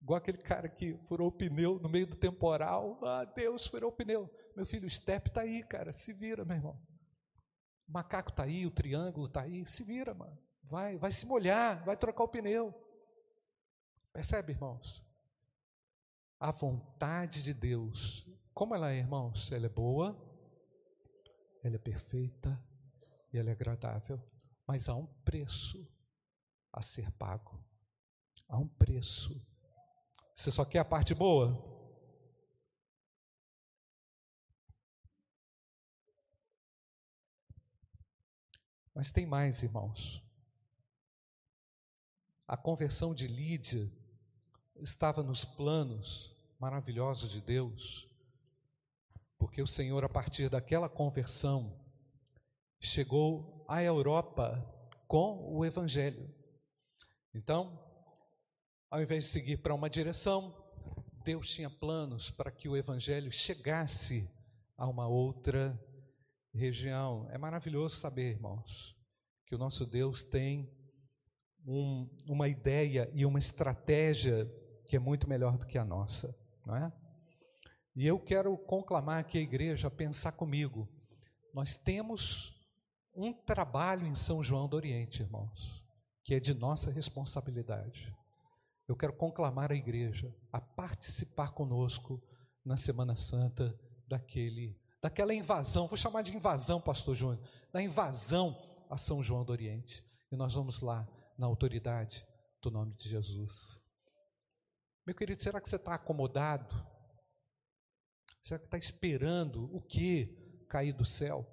Igual 0.00 0.18
aquele 0.18 0.38
cara 0.38 0.68
que 0.68 0.96
furou 1.06 1.28
o 1.28 1.32
pneu 1.32 1.78
no 1.78 1.88
meio 1.88 2.06
do 2.06 2.16
temporal. 2.16 2.98
Ah, 3.02 3.24
Deus 3.24 3.66
furou 3.66 3.90
o 3.90 3.94
pneu. 3.94 4.30
Meu 4.56 4.64
filho, 4.64 4.86
o 4.86 4.90
step 4.90 5.28
está 5.28 5.42
aí, 5.42 5.62
cara. 5.62 5.92
Se 5.92 6.12
vira, 6.12 6.44
meu 6.44 6.56
irmão. 6.56 6.80
O 7.88 7.92
macaco 7.92 8.30
está 8.30 8.42
aí, 8.42 8.66
o 8.66 8.70
triângulo 8.70 9.26
está 9.26 9.42
aí. 9.42 9.66
Se 9.66 9.82
vira, 9.82 10.12
mano. 10.14 10.38
Vai, 10.64 10.98
vai 10.98 11.10
se 11.10 11.24
molhar, 11.24 11.82
vai 11.84 11.96
trocar 11.96 12.24
o 12.24 12.28
pneu. 12.28 12.74
Percebe, 14.12 14.52
irmãos? 14.52 15.02
A 16.38 16.50
vontade 16.50 17.42
de 17.42 17.54
Deus, 17.54 18.28
como 18.52 18.74
ela 18.74 18.92
é, 18.92 18.98
irmãos? 18.98 19.50
Ela 19.50 19.66
é 19.66 19.70
boa, 19.70 20.16
ela 21.62 21.76
é 21.76 21.78
perfeita 21.78 22.62
e 23.32 23.38
ela 23.38 23.48
é 23.48 23.52
agradável, 23.52 24.20
mas 24.66 24.88
há 24.88 24.94
um 24.94 25.06
preço 25.24 25.88
a 26.72 26.82
ser 26.82 27.10
pago. 27.12 27.64
Há 28.46 28.58
um 28.58 28.68
preço. 28.68 29.44
Você 30.34 30.50
só 30.50 30.64
quer 30.64 30.78
a 30.78 30.84
parte 30.84 31.14
boa? 31.14 31.77
Mas 38.98 39.12
tem 39.12 39.24
mais, 39.24 39.62
irmãos. 39.62 40.20
A 42.48 42.56
conversão 42.56 43.14
de 43.14 43.28
Lídia 43.28 43.88
estava 44.74 45.22
nos 45.22 45.44
planos 45.44 46.36
maravilhosos 46.58 47.30
de 47.30 47.40
Deus 47.40 48.08
porque 49.38 49.62
o 49.62 49.68
Senhor, 49.68 50.04
a 50.04 50.08
partir 50.08 50.50
daquela 50.50 50.88
conversão, 50.88 51.78
chegou 52.80 53.64
à 53.68 53.84
Europa 53.84 54.68
com 55.06 55.48
o 55.56 55.64
Evangelho. 55.64 56.28
Então, 57.32 57.80
ao 58.90 59.00
invés 59.00 59.26
de 59.26 59.30
seguir 59.30 59.58
para 59.58 59.76
uma 59.76 59.88
direção, 59.88 60.52
Deus 61.22 61.48
tinha 61.54 61.70
planos 61.70 62.32
para 62.32 62.50
que 62.50 62.68
o 62.68 62.76
Evangelho 62.76 63.30
chegasse 63.30 64.28
a 64.76 64.88
uma 64.88 65.06
outra 65.06 65.80
região. 66.52 67.28
É 67.30 67.38
maravilhoso 67.38 67.96
saber, 67.96 68.32
irmãos, 68.32 68.96
que 69.46 69.54
o 69.54 69.58
nosso 69.58 69.86
Deus 69.86 70.22
tem 70.22 70.70
um, 71.66 72.08
uma 72.26 72.48
ideia 72.48 73.10
e 73.12 73.26
uma 73.26 73.38
estratégia 73.38 74.50
que 74.86 74.96
é 74.96 74.98
muito 74.98 75.28
melhor 75.28 75.58
do 75.58 75.66
que 75.66 75.76
a 75.76 75.84
nossa, 75.84 76.34
não 76.64 76.76
é? 76.76 76.92
E 77.94 78.06
eu 78.06 78.18
quero 78.18 78.56
conclamar 78.56 79.20
aqui 79.20 79.38
a 79.38 79.42
igreja 79.42 79.88
a 79.88 79.90
pensar 79.90 80.32
comigo. 80.32 80.88
Nós 81.52 81.76
temos 81.76 82.54
um 83.14 83.32
trabalho 83.32 84.06
em 84.06 84.14
São 84.14 84.42
João 84.42 84.68
do 84.68 84.76
Oriente, 84.76 85.22
irmãos, 85.22 85.84
que 86.24 86.34
é 86.34 86.38
de 86.38 86.54
nossa 86.54 86.90
responsabilidade. 86.90 88.14
Eu 88.86 88.96
quero 88.96 89.12
conclamar 89.12 89.72
a 89.72 89.74
igreja 89.74 90.32
a 90.52 90.60
participar 90.60 91.50
conosco 91.50 92.22
na 92.64 92.76
Semana 92.76 93.16
Santa 93.16 93.78
daquele, 94.06 94.78
daquela 95.00 95.34
invasão, 95.34 95.86
vou 95.86 95.96
chamar 95.96 96.22
de 96.22 96.34
invasão, 96.34 96.80
pastor 96.80 97.14
Júnior, 97.14 97.40
da 97.72 97.82
invasão 97.82 98.56
a 98.90 98.96
São 98.96 99.22
João 99.22 99.44
do 99.44 99.52
Oriente. 99.52 100.04
E 100.30 100.36
nós 100.36 100.54
vamos 100.54 100.80
lá 100.80 101.08
na 101.36 101.46
autoridade 101.46 102.26
do 102.60 102.70
nome 102.70 102.94
de 102.94 103.08
Jesus. 103.08 103.80
Meu 105.06 105.14
querido, 105.14 105.40
será 105.40 105.60
que 105.60 105.68
você 105.68 105.76
está 105.76 105.94
acomodado? 105.94 106.74
Será 108.42 108.58
que 108.58 108.66
está 108.66 108.78
esperando 108.78 109.74
o 109.74 109.80
que 109.80 110.64
cair 110.68 110.92
do 110.92 111.04
céu? 111.04 111.46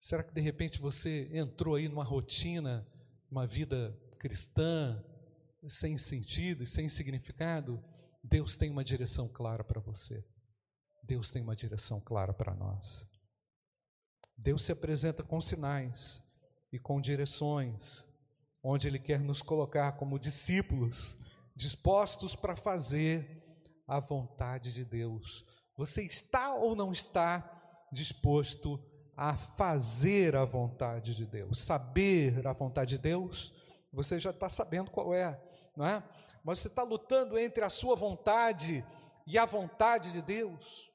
Será 0.00 0.22
que 0.22 0.32
de 0.32 0.40
repente 0.40 0.80
você 0.80 1.28
entrou 1.32 1.74
aí 1.74 1.88
numa 1.88 2.04
rotina 2.04 2.86
uma 3.30 3.46
vida 3.46 3.98
cristã 4.18 5.04
sem 5.66 5.98
sentido 5.98 6.62
e 6.62 6.66
sem 6.66 6.88
significado, 6.88 7.82
Deus 8.22 8.56
tem 8.56 8.70
uma 8.70 8.84
direção 8.84 9.28
clara 9.28 9.64
para 9.64 9.80
você. 9.80 10.24
Deus 11.08 11.30
tem 11.32 11.40
uma 11.40 11.56
direção 11.56 11.98
clara 11.98 12.34
para 12.34 12.54
nós. 12.54 13.06
Deus 14.36 14.62
se 14.62 14.70
apresenta 14.70 15.22
com 15.22 15.40
sinais 15.40 16.22
e 16.70 16.78
com 16.78 17.00
direções, 17.00 18.04
onde 18.62 18.86
Ele 18.86 18.98
quer 18.98 19.18
nos 19.18 19.40
colocar 19.40 19.92
como 19.92 20.18
discípulos, 20.18 21.16
dispostos 21.56 22.36
para 22.36 22.54
fazer 22.54 23.42
a 23.86 23.98
vontade 23.98 24.70
de 24.70 24.84
Deus. 24.84 25.46
Você 25.76 26.02
está 26.02 26.54
ou 26.54 26.76
não 26.76 26.92
está 26.92 27.88
disposto 27.90 28.78
a 29.16 29.34
fazer 29.34 30.36
a 30.36 30.44
vontade 30.44 31.14
de 31.14 31.24
Deus? 31.24 31.60
Saber 31.60 32.46
a 32.46 32.52
vontade 32.52 32.90
de 32.90 32.98
Deus? 32.98 33.54
Você 33.90 34.20
já 34.20 34.30
está 34.30 34.48
sabendo 34.50 34.90
qual 34.90 35.14
é, 35.14 35.40
não 35.74 35.86
é? 35.86 36.02
Mas 36.44 36.60
você 36.60 36.68
está 36.68 36.82
lutando 36.82 37.38
entre 37.38 37.64
a 37.64 37.70
sua 37.70 37.96
vontade 37.96 38.84
e 39.26 39.38
a 39.38 39.46
vontade 39.46 40.12
de 40.12 40.20
Deus. 40.20 40.88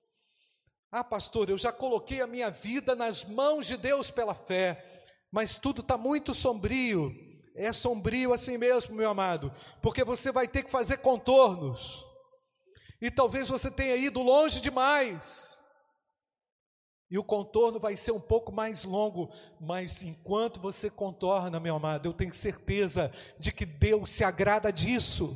Ah, 0.96 1.04
pastor, 1.04 1.50
eu 1.50 1.58
já 1.58 1.72
coloquei 1.72 2.22
a 2.22 2.28
minha 2.28 2.52
vida 2.52 2.94
nas 2.94 3.26
mãos 3.26 3.66
de 3.66 3.76
Deus 3.76 4.12
pela 4.12 4.36
fé, 4.36 5.10
mas 5.32 5.58
tudo 5.58 5.82
está 5.82 5.98
muito 5.98 6.36
sombrio. 6.36 7.12
É 7.56 7.74
sombrio 7.74 8.32
assim 8.32 8.60
mesmo, 8.60 8.96
meu 8.96 9.10
amado, 9.10 9.52
porque 9.82 10.04
você 10.04 10.32
vai 10.32 10.48
ter 10.48 10.62
que 10.62 10.70
fazer 10.70 10.98
contornos. 10.98 12.06
E 13.02 13.10
talvez 13.10 13.50
você 13.50 13.72
tenha 13.72 13.96
ido 13.96 14.22
longe 14.22 14.62
demais. 14.62 15.58
E 17.10 17.18
o 17.18 17.24
contorno 17.24 17.80
vai 17.80 17.98
ser 17.98 18.12
um 18.12 18.22
pouco 18.22 18.52
mais 18.52 18.84
longo, 18.84 19.34
mas 19.60 20.04
enquanto 20.04 20.62
você 20.62 20.92
contorna, 20.92 21.60
meu 21.60 21.76
amado, 21.76 22.08
eu 22.08 22.14
tenho 22.14 22.32
certeza 22.32 23.12
de 23.40 23.52
que 23.52 23.66
Deus 23.66 24.12
se 24.12 24.24
agrada 24.24 24.72
disso. 24.72 25.36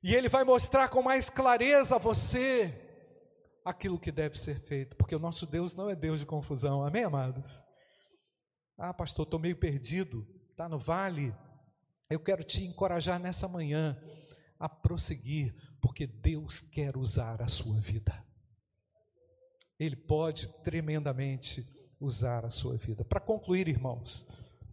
E 0.00 0.14
Ele 0.14 0.28
vai 0.28 0.44
mostrar 0.44 0.88
com 0.90 1.02
mais 1.02 1.28
clareza 1.28 1.96
a 1.96 1.98
você 1.98 2.82
aquilo 3.64 3.98
que 3.98 4.12
deve 4.12 4.38
ser 4.38 4.60
feito, 4.60 4.94
porque 4.96 5.16
o 5.16 5.18
nosso 5.18 5.46
Deus 5.46 5.74
não 5.74 5.88
é 5.88 5.96
Deus 5.96 6.20
de 6.20 6.26
confusão, 6.26 6.84
amém, 6.84 7.04
amados? 7.04 7.62
Ah, 8.76 8.92
pastor, 8.92 9.24
estou 9.24 9.40
meio 9.40 9.56
perdido, 9.56 10.26
está 10.50 10.68
no 10.68 10.78
vale. 10.78 11.34
Eu 12.10 12.20
quero 12.20 12.44
te 12.44 12.62
encorajar 12.62 13.18
nessa 13.18 13.48
manhã 13.48 13.98
a 14.58 14.68
prosseguir, 14.68 15.54
porque 15.80 16.06
Deus 16.06 16.60
quer 16.60 16.96
usar 16.96 17.40
a 17.40 17.48
sua 17.48 17.80
vida. 17.80 18.22
Ele 19.78 19.96
pode 19.96 20.48
tremendamente 20.62 21.66
usar 21.98 22.44
a 22.44 22.50
sua 22.50 22.76
vida. 22.76 23.04
Para 23.04 23.20
concluir, 23.20 23.68
irmãos, 23.68 24.26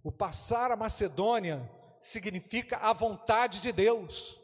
o 0.04 0.12
passar 0.12 0.72
a 0.72 0.76
Macedônia 0.76 1.70
significa 2.00 2.78
a 2.78 2.92
vontade 2.92 3.62
de 3.62 3.72
Deus. 3.72 4.38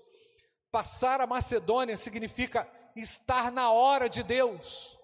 Passar 0.71 1.19
a 1.19 1.27
Macedônia 1.27 1.97
significa 1.97 2.69
estar 2.99 3.51
na 3.51 3.71
hora 3.71 4.09
de 4.09 4.23
Deus. 4.23 4.97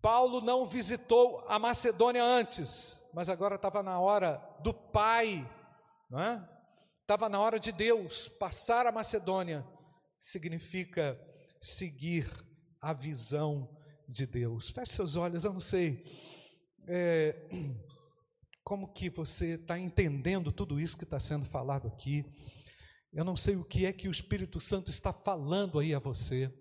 Paulo 0.00 0.40
não 0.40 0.64
visitou 0.64 1.44
a 1.48 1.58
Macedônia 1.58 2.22
antes, 2.22 3.02
mas 3.12 3.28
agora 3.28 3.56
estava 3.56 3.82
na 3.82 3.98
hora 3.98 4.40
do 4.60 4.72
Pai, 4.72 5.48
não 6.08 6.20
é? 6.20 6.48
Estava 7.00 7.28
na 7.28 7.40
hora 7.40 7.58
de 7.58 7.72
Deus. 7.72 8.28
Passar 8.28 8.86
a 8.86 8.92
Macedônia 8.92 9.66
significa 10.18 11.20
seguir 11.60 12.30
a 12.80 12.92
visão 12.92 13.68
de 14.08 14.26
Deus. 14.26 14.70
Feche 14.70 14.92
seus 14.92 15.16
olhos, 15.16 15.44
eu 15.44 15.52
não 15.52 15.60
sei 15.60 16.04
é, 16.86 17.34
como 18.62 18.92
que 18.92 19.08
você 19.08 19.54
está 19.54 19.78
entendendo 19.78 20.52
tudo 20.52 20.80
isso 20.80 20.96
que 20.96 21.04
está 21.04 21.18
sendo 21.18 21.44
falado 21.44 21.88
aqui. 21.88 22.24
Eu 23.16 23.24
não 23.24 23.34
sei 23.34 23.56
o 23.56 23.64
que 23.64 23.86
é 23.86 23.94
que 23.94 24.08
o 24.08 24.10
Espírito 24.10 24.60
Santo 24.60 24.90
está 24.90 25.10
falando 25.10 25.78
aí 25.78 25.94
a 25.94 25.98
você. 25.98 26.52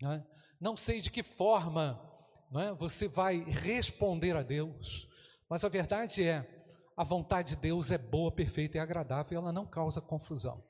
Não, 0.00 0.12
é? 0.12 0.26
não 0.60 0.76
sei 0.76 1.00
de 1.00 1.10
que 1.10 1.24
forma 1.24 2.00
não 2.48 2.60
é? 2.60 2.72
você 2.72 3.08
vai 3.08 3.38
responder 3.42 4.36
a 4.36 4.44
Deus, 4.44 5.08
mas 5.48 5.64
a 5.64 5.68
verdade 5.68 6.22
é, 6.22 6.64
a 6.96 7.02
vontade 7.02 7.56
de 7.56 7.56
Deus 7.56 7.90
é 7.90 7.98
boa, 7.98 8.30
perfeita 8.30 8.76
e 8.76 8.80
agradável, 8.80 9.32
e 9.32 9.36
ela 9.36 9.52
não 9.52 9.66
causa 9.66 10.00
confusão. 10.00 10.64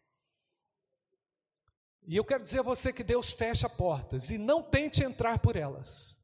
E 2.07 2.17
eu 2.17 2.25
quero 2.25 2.43
dizer 2.43 2.61
a 2.61 2.63
você 2.63 2.91
que 2.91 3.05
Deus 3.05 3.31
fecha 3.31 3.69
portas 3.69 4.31
e 4.31 4.39
não 4.39 4.63
tente 4.63 5.05
entrar 5.05 5.39
por 5.39 5.55
elas. 5.55 6.17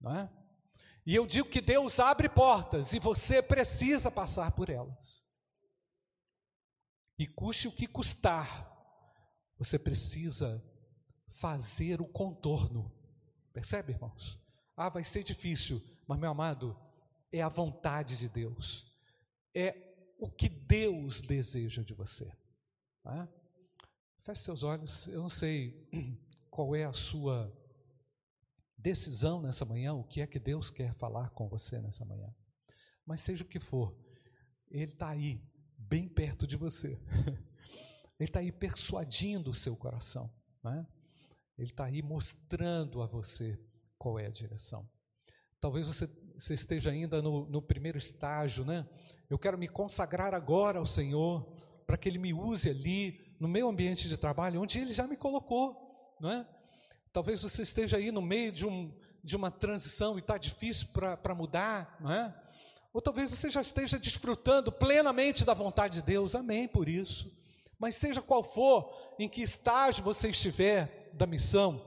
Não 0.00 0.16
é? 0.18 0.32
E 1.06 1.14
eu 1.14 1.26
digo 1.28 1.48
que 1.48 1.60
Deus 1.60 2.00
abre 2.00 2.28
portas 2.28 2.92
e 2.92 2.98
você 2.98 3.40
precisa 3.40 4.10
passar 4.10 4.50
por 4.50 4.68
elas. 4.68 5.23
E 7.18 7.26
custe 7.26 7.68
o 7.68 7.72
que 7.72 7.86
custar, 7.86 8.70
você 9.56 9.78
precisa 9.78 10.62
fazer 11.28 12.00
o 12.00 12.08
contorno. 12.08 12.92
Percebe, 13.52 13.92
irmãos? 13.92 14.38
Ah, 14.76 14.88
vai 14.88 15.04
ser 15.04 15.22
difícil, 15.22 15.82
mas 16.06 16.18
meu 16.18 16.30
amado, 16.30 16.76
é 17.30 17.40
a 17.40 17.48
vontade 17.48 18.16
de 18.18 18.28
Deus 18.28 18.92
é 19.54 19.94
o 20.18 20.28
que 20.28 20.48
Deus 20.48 21.20
deseja 21.20 21.82
de 21.82 21.94
você. 21.94 22.30
Tá? 23.02 23.28
Feche 24.18 24.42
seus 24.42 24.62
olhos, 24.62 25.06
eu 25.06 25.22
não 25.22 25.30
sei 25.30 25.88
qual 26.50 26.74
é 26.74 26.84
a 26.84 26.92
sua 26.92 27.52
decisão 28.76 29.40
nessa 29.40 29.64
manhã, 29.64 29.94
o 29.94 30.04
que 30.04 30.20
é 30.20 30.26
que 30.26 30.38
Deus 30.38 30.70
quer 30.70 30.92
falar 30.94 31.30
com 31.30 31.48
você 31.48 31.80
nessa 31.80 32.04
manhã. 32.04 32.34
Mas 33.06 33.20
seja 33.20 33.44
o 33.44 33.48
que 33.48 33.60
for, 33.60 33.96
Ele 34.70 34.92
está 34.92 35.10
aí, 35.10 35.40
bem 35.94 36.08
perto 36.08 36.44
de 36.44 36.56
você. 36.56 36.98
Ele 38.18 38.28
está 38.28 38.40
aí 38.40 38.50
persuadindo 38.50 39.52
o 39.52 39.54
seu 39.54 39.76
coração. 39.76 40.28
Né? 40.60 40.84
Ele 41.56 41.70
está 41.70 41.84
aí 41.84 42.02
mostrando 42.02 43.00
a 43.00 43.06
você 43.06 43.56
qual 43.96 44.18
é 44.18 44.26
a 44.26 44.30
direção. 44.30 44.90
Talvez 45.60 45.86
você, 45.86 46.10
você 46.36 46.54
esteja 46.54 46.90
ainda 46.90 47.22
no, 47.22 47.48
no 47.48 47.62
primeiro 47.62 47.96
estágio, 47.96 48.64
né? 48.64 48.84
eu 49.30 49.38
quero 49.38 49.56
me 49.56 49.68
consagrar 49.68 50.34
agora 50.34 50.80
ao 50.80 50.86
Senhor, 50.86 51.48
para 51.86 51.96
que 51.96 52.08
Ele 52.08 52.18
me 52.18 52.34
use 52.34 52.68
ali 52.68 53.36
no 53.38 53.46
meu 53.46 53.68
ambiente 53.68 54.08
de 54.08 54.16
trabalho, 54.16 54.60
onde 54.60 54.80
Ele 54.80 54.92
já 54.92 55.06
me 55.06 55.16
colocou, 55.16 56.16
não 56.20 56.28
é? 56.28 56.48
Talvez 57.12 57.40
você 57.40 57.62
esteja 57.62 57.98
aí 57.98 58.10
no 58.10 58.20
meio 58.20 58.50
de, 58.50 58.66
um, 58.66 58.92
de 59.22 59.36
uma 59.36 59.48
transição 59.48 60.16
e 60.16 60.20
está 60.20 60.36
difícil 60.38 60.88
para 60.88 61.34
mudar, 61.36 61.96
não 62.00 62.10
é? 62.10 62.43
Ou 62.94 63.02
talvez 63.02 63.28
você 63.30 63.50
já 63.50 63.60
esteja 63.60 63.98
desfrutando 63.98 64.70
plenamente 64.70 65.44
da 65.44 65.52
vontade 65.52 65.94
de 65.94 66.02
Deus, 66.02 66.36
amém 66.36 66.68
por 66.68 66.88
isso. 66.88 67.28
Mas 67.76 67.96
seja 67.96 68.22
qual 68.22 68.44
for, 68.44 68.88
em 69.18 69.28
que 69.28 69.42
estágio 69.42 70.04
você 70.04 70.28
estiver 70.30 71.10
da 71.12 71.26
missão, 71.26 71.84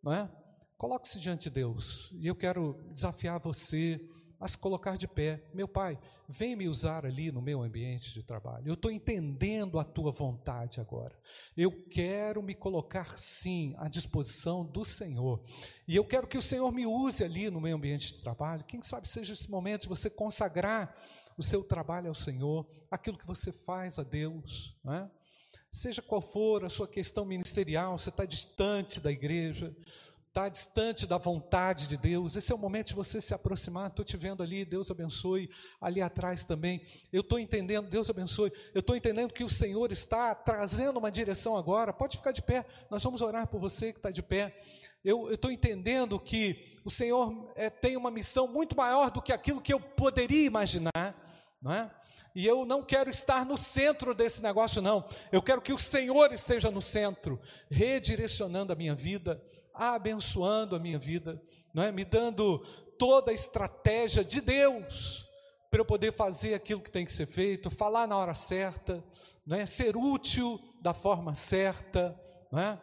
não 0.00 0.12
é? 0.12 0.30
Coloque-se 0.76 1.18
diante 1.18 1.44
de 1.44 1.50
Deus, 1.50 2.12
e 2.14 2.28
eu 2.28 2.36
quero 2.36 2.80
desafiar 2.92 3.40
você 3.40 4.00
a 4.40 4.46
se 4.46 4.56
colocar 4.56 4.96
de 4.96 5.08
pé. 5.08 5.42
Meu 5.52 5.66
Pai, 5.66 5.98
vem 6.28 6.54
me 6.54 6.68
usar 6.68 7.04
ali 7.04 7.32
no 7.32 7.42
meu 7.42 7.62
ambiente 7.62 8.12
de 8.14 8.22
trabalho. 8.22 8.68
Eu 8.68 8.74
estou 8.74 8.90
entendendo 8.90 9.78
a 9.78 9.84
tua 9.84 10.12
vontade 10.12 10.80
agora. 10.80 11.18
Eu 11.56 11.72
quero 11.88 12.42
me 12.42 12.54
colocar 12.54 13.16
sim 13.16 13.74
à 13.78 13.88
disposição 13.88 14.64
do 14.64 14.84
Senhor. 14.84 15.42
E 15.86 15.96
eu 15.96 16.04
quero 16.04 16.26
que 16.26 16.38
o 16.38 16.42
Senhor 16.42 16.70
me 16.72 16.86
use 16.86 17.24
ali 17.24 17.50
no 17.50 17.60
meu 17.60 17.76
ambiente 17.76 18.14
de 18.14 18.20
trabalho. 18.20 18.64
Quem 18.64 18.82
sabe 18.82 19.08
seja 19.08 19.32
esse 19.32 19.50
momento 19.50 19.82
de 19.82 19.88
você 19.88 20.08
consagrar 20.08 20.94
o 21.36 21.42
seu 21.42 21.62
trabalho 21.62 22.08
ao 22.08 22.14
Senhor, 22.14 22.68
aquilo 22.90 23.16
que 23.16 23.26
você 23.26 23.52
faz 23.52 23.98
a 23.98 24.02
Deus, 24.02 24.76
é? 24.88 25.08
Seja 25.70 26.00
qual 26.00 26.20
for 26.20 26.64
a 26.64 26.70
sua 26.70 26.88
questão 26.88 27.26
ministerial, 27.26 27.98
você 27.98 28.08
está 28.08 28.24
distante 28.24 29.00
da 29.00 29.12
igreja, 29.12 29.76
está 30.38 30.48
distante 30.48 31.04
da 31.04 31.18
vontade 31.18 31.88
de 31.88 31.96
Deus, 31.96 32.36
esse 32.36 32.52
é 32.52 32.54
o 32.54 32.58
momento 32.58 32.88
de 32.88 32.94
você 32.94 33.20
se 33.20 33.34
aproximar. 33.34 33.88
Estou 33.88 34.04
te 34.04 34.16
vendo 34.16 34.40
ali, 34.40 34.64
Deus 34.64 34.88
abençoe, 34.88 35.50
ali 35.80 36.00
atrás 36.00 36.44
também. 36.44 36.80
Eu 37.12 37.22
estou 37.22 37.40
entendendo, 37.40 37.90
Deus 37.90 38.08
abençoe. 38.08 38.52
Eu 38.72 38.78
estou 38.78 38.94
entendendo 38.94 39.32
que 39.32 39.42
o 39.42 39.50
Senhor 39.50 39.90
está 39.90 40.36
trazendo 40.36 40.96
uma 40.96 41.10
direção 41.10 41.56
agora. 41.56 41.92
Pode 41.92 42.16
ficar 42.16 42.30
de 42.30 42.40
pé, 42.40 42.64
nós 42.88 43.02
vamos 43.02 43.20
orar 43.20 43.48
por 43.48 43.58
você 43.58 43.92
que 43.92 43.98
está 43.98 44.12
de 44.12 44.22
pé. 44.22 44.56
Eu 45.04 45.32
estou 45.32 45.50
entendendo 45.50 46.20
que 46.20 46.78
o 46.84 46.90
Senhor 46.90 47.52
é, 47.56 47.68
tem 47.68 47.96
uma 47.96 48.10
missão 48.10 48.46
muito 48.46 48.76
maior 48.76 49.10
do 49.10 49.20
que 49.20 49.32
aquilo 49.32 49.60
que 49.60 49.74
eu 49.74 49.80
poderia 49.80 50.46
imaginar, 50.46 51.16
não 51.60 51.72
é? 51.72 51.90
E 52.32 52.46
eu 52.46 52.64
não 52.64 52.84
quero 52.84 53.10
estar 53.10 53.44
no 53.44 53.58
centro 53.58 54.14
desse 54.14 54.40
negócio, 54.40 54.80
não. 54.80 55.04
Eu 55.32 55.42
quero 55.42 55.60
que 55.60 55.72
o 55.72 55.78
Senhor 55.78 56.32
esteja 56.32 56.70
no 56.70 56.80
centro, 56.80 57.40
redirecionando 57.68 58.72
a 58.72 58.76
minha 58.76 58.94
vida, 58.94 59.42
abençoando 59.78 60.76
a 60.76 60.78
minha 60.78 60.98
vida, 60.98 61.40
não 61.72 61.82
é? 61.82 61.92
Me 61.92 62.04
dando 62.04 62.58
toda 62.98 63.30
a 63.30 63.34
estratégia 63.34 64.24
de 64.24 64.40
Deus 64.40 65.26
para 65.70 65.80
eu 65.80 65.84
poder 65.84 66.12
fazer 66.12 66.54
aquilo 66.54 66.80
que 66.80 66.90
tem 66.90 67.04
que 67.04 67.12
ser 67.12 67.26
feito, 67.26 67.70
falar 67.70 68.06
na 68.06 68.16
hora 68.16 68.34
certa, 68.34 69.04
não 69.46 69.56
é? 69.56 69.66
Ser 69.66 69.96
útil 69.96 70.60
da 70.80 70.92
forma 70.92 71.34
certa, 71.34 72.18
não 72.50 72.58
é? 72.58 72.80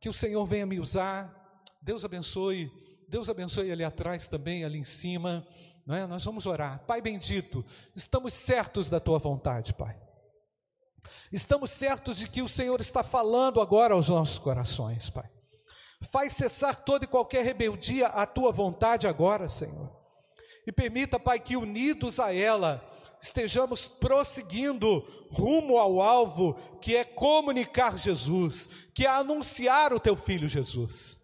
Que 0.00 0.08
o 0.08 0.12
Senhor 0.12 0.44
venha 0.46 0.66
me 0.66 0.78
usar. 0.78 1.62
Deus 1.82 2.04
abençoe. 2.04 2.70
Deus 3.08 3.28
abençoe 3.28 3.72
ali 3.72 3.84
atrás 3.84 4.28
também, 4.28 4.64
ali 4.64 4.78
em 4.78 4.84
cima. 4.84 5.46
não 5.86 5.94
é? 5.94 6.06
Nós 6.06 6.24
vamos 6.24 6.46
orar. 6.46 6.84
Pai 6.86 7.00
bendito, 7.00 7.64
estamos 7.96 8.34
certos 8.34 8.88
da 8.88 9.00
tua 9.00 9.18
vontade, 9.18 9.74
Pai. 9.74 9.98
Estamos 11.32 11.70
certos 11.70 12.18
de 12.18 12.28
que 12.28 12.42
o 12.42 12.48
Senhor 12.48 12.80
está 12.80 13.02
falando 13.02 13.60
agora 13.60 13.94
aos 13.94 14.08
nossos 14.08 14.38
corações, 14.38 15.08
Pai. 15.10 15.28
Faz 16.00 16.32
cessar 16.32 16.76
toda 16.84 17.04
e 17.04 17.08
qualquer 17.08 17.44
rebeldia 17.44 18.06
à 18.08 18.24
tua 18.24 18.52
vontade 18.52 19.06
agora, 19.06 19.48
Senhor. 19.48 19.90
E 20.66 20.72
permita, 20.72 21.18
Pai, 21.18 21.40
que 21.40 21.56
unidos 21.56 22.20
a 22.20 22.34
ela 22.34 22.84
estejamos 23.20 23.86
prosseguindo 23.86 25.04
rumo 25.30 25.78
ao 25.78 26.00
alvo, 26.00 26.54
que 26.80 26.96
é 26.96 27.04
comunicar 27.04 27.98
Jesus, 27.98 28.68
que 28.94 29.04
é 29.04 29.08
anunciar 29.08 29.92
o 29.92 30.00
teu 30.00 30.14
filho 30.14 30.48
Jesus. 30.48 31.18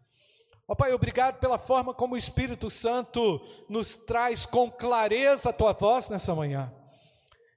Ó 0.66 0.72
oh, 0.72 0.76
Pai, 0.76 0.92
obrigado 0.92 1.38
pela 1.38 1.58
forma 1.58 1.92
como 1.92 2.14
o 2.14 2.18
Espírito 2.18 2.70
Santo 2.70 3.40
nos 3.68 3.94
traz 3.94 4.46
com 4.46 4.70
clareza 4.70 5.50
a 5.50 5.52
tua 5.52 5.72
voz 5.72 6.08
nessa 6.08 6.34
manhã. 6.34 6.72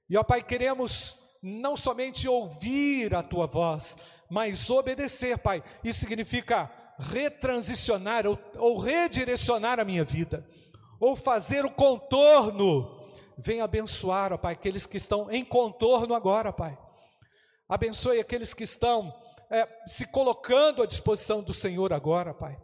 E 0.08 0.16
ó 0.16 0.20
oh, 0.20 0.24
Pai, 0.24 0.42
queremos 0.42 1.18
não 1.42 1.76
somente 1.76 2.28
ouvir 2.28 3.14
a 3.14 3.22
tua 3.22 3.46
voz, 3.46 3.96
mas 4.28 4.68
obedecer, 4.68 5.38
Pai. 5.38 5.64
Isso 5.82 6.00
significa 6.00 6.70
retransicionar 6.98 8.26
ou, 8.26 8.38
ou 8.56 8.78
redirecionar 8.78 9.78
a 9.78 9.84
minha 9.84 10.04
vida, 10.04 10.46
ou 10.98 11.14
fazer 11.14 11.64
o 11.64 11.70
contorno. 11.70 12.96
Vem 13.36 13.60
abençoar, 13.60 14.32
ó 14.32 14.36
Pai, 14.36 14.54
aqueles 14.54 14.86
que 14.86 14.96
estão 14.96 15.30
em 15.30 15.44
contorno 15.44 16.14
agora, 16.14 16.52
Pai. 16.52 16.76
Abençoe 17.68 18.18
aqueles 18.18 18.52
que 18.52 18.64
estão 18.64 19.14
é, 19.50 19.68
se 19.86 20.06
colocando 20.06 20.82
à 20.82 20.86
disposição 20.86 21.42
do 21.42 21.54
Senhor 21.54 21.92
agora, 21.92 22.34
Pai 22.34 22.58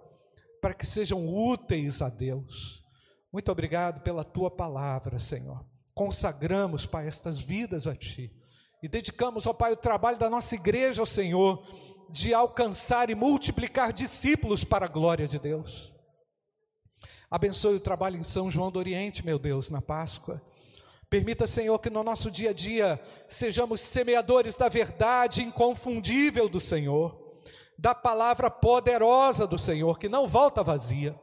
para 0.64 0.72
que 0.72 0.86
sejam 0.86 1.28
úteis 1.28 2.00
a 2.00 2.08
Deus. 2.08 2.82
Muito 3.30 3.52
obrigado 3.52 4.00
pela 4.00 4.24
tua 4.24 4.50
palavra, 4.50 5.18
Senhor. 5.18 5.62
Consagramos, 5.94 6.86
Pai, 6.86 7.06
estas 7.06 7.38
vidas 7.38 7.86
a 7.86 7.94
Ti 7.94 8.34
e 8.82 8.88
dedicamos, 8.88 9.46
ó 9.46 9.52
Pai, 9.52 9.74
o 9.74 9.76
trabalho 9.76 10.16
da 10.16 10.30
nossa 10.30 10.54
igreja 10.54 11.02
ao 11.02 11.06
Senhor 11.06 11.62
de 12.10 12.32
alcançar 12.32 13.10
e 13.10 13.14
multiplicar 13.14 13.92
discípulos 13.92 14.64
para 14.64 14.86
a 14.86 14.88
glória 14.88 15.26
de 15.26 15.38
Deus. 15.38 15.92
Abençoe 17.30 17.76
o 17.76 17.80
trabalho 17.80 18.16
em 18.16 18.24
São 18.24 18.50
João 18.50 18.70
do 18.70 18.78
Oriente, 18.78 19.24
meu 19.24 19.38
Deus, 19.38 19.70
na 19.70 19.82
Páscoa. 19.82 20.42
Permita, 21.10 21.46
Senhor, 21.46 21.78
que 21.78 21.90
no 21.90 22.02
nosso 22.02 22.30
dia 22.30 22.50
a 22.50 22.52
dia 22.52 23.00
sejamos 23.28 23.80
semeadores 23.80 24.56
da 24.56 24.68
verdade 24.68 25.42
inconfundível 25.42 26.48
do 26.48 26.60
Senhor 26.60 27.24
da 27.78 27.94
palavra 27.94 28.50
poderosa 28.50 29.46
do 29.46 29.58
Senhor, 29.58 29.98
que 29.98 30.08
não 30.08 30.26
volta 30.26 30.62
vazia. 30.62 31.18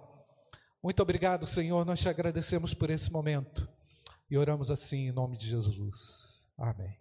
Muito 0.84 1.02
obrigado, 1.02 1.48
Senhor, 1.48 1.86
nós 1.86 2.00
te 2.00 2.10
agradecemos 2.10 2.74
por 2.74 2.90
esse 2.90 3.12
momento 3.12 3.70
e 4.30 4.38
oramos 4.38 4.72
assim 4.72 5.08
em 5.08 5.12
nome 5.12 5.38
de 5.38 5.48
Jesus. 5.48 6.44
Amém. 6.58 7.01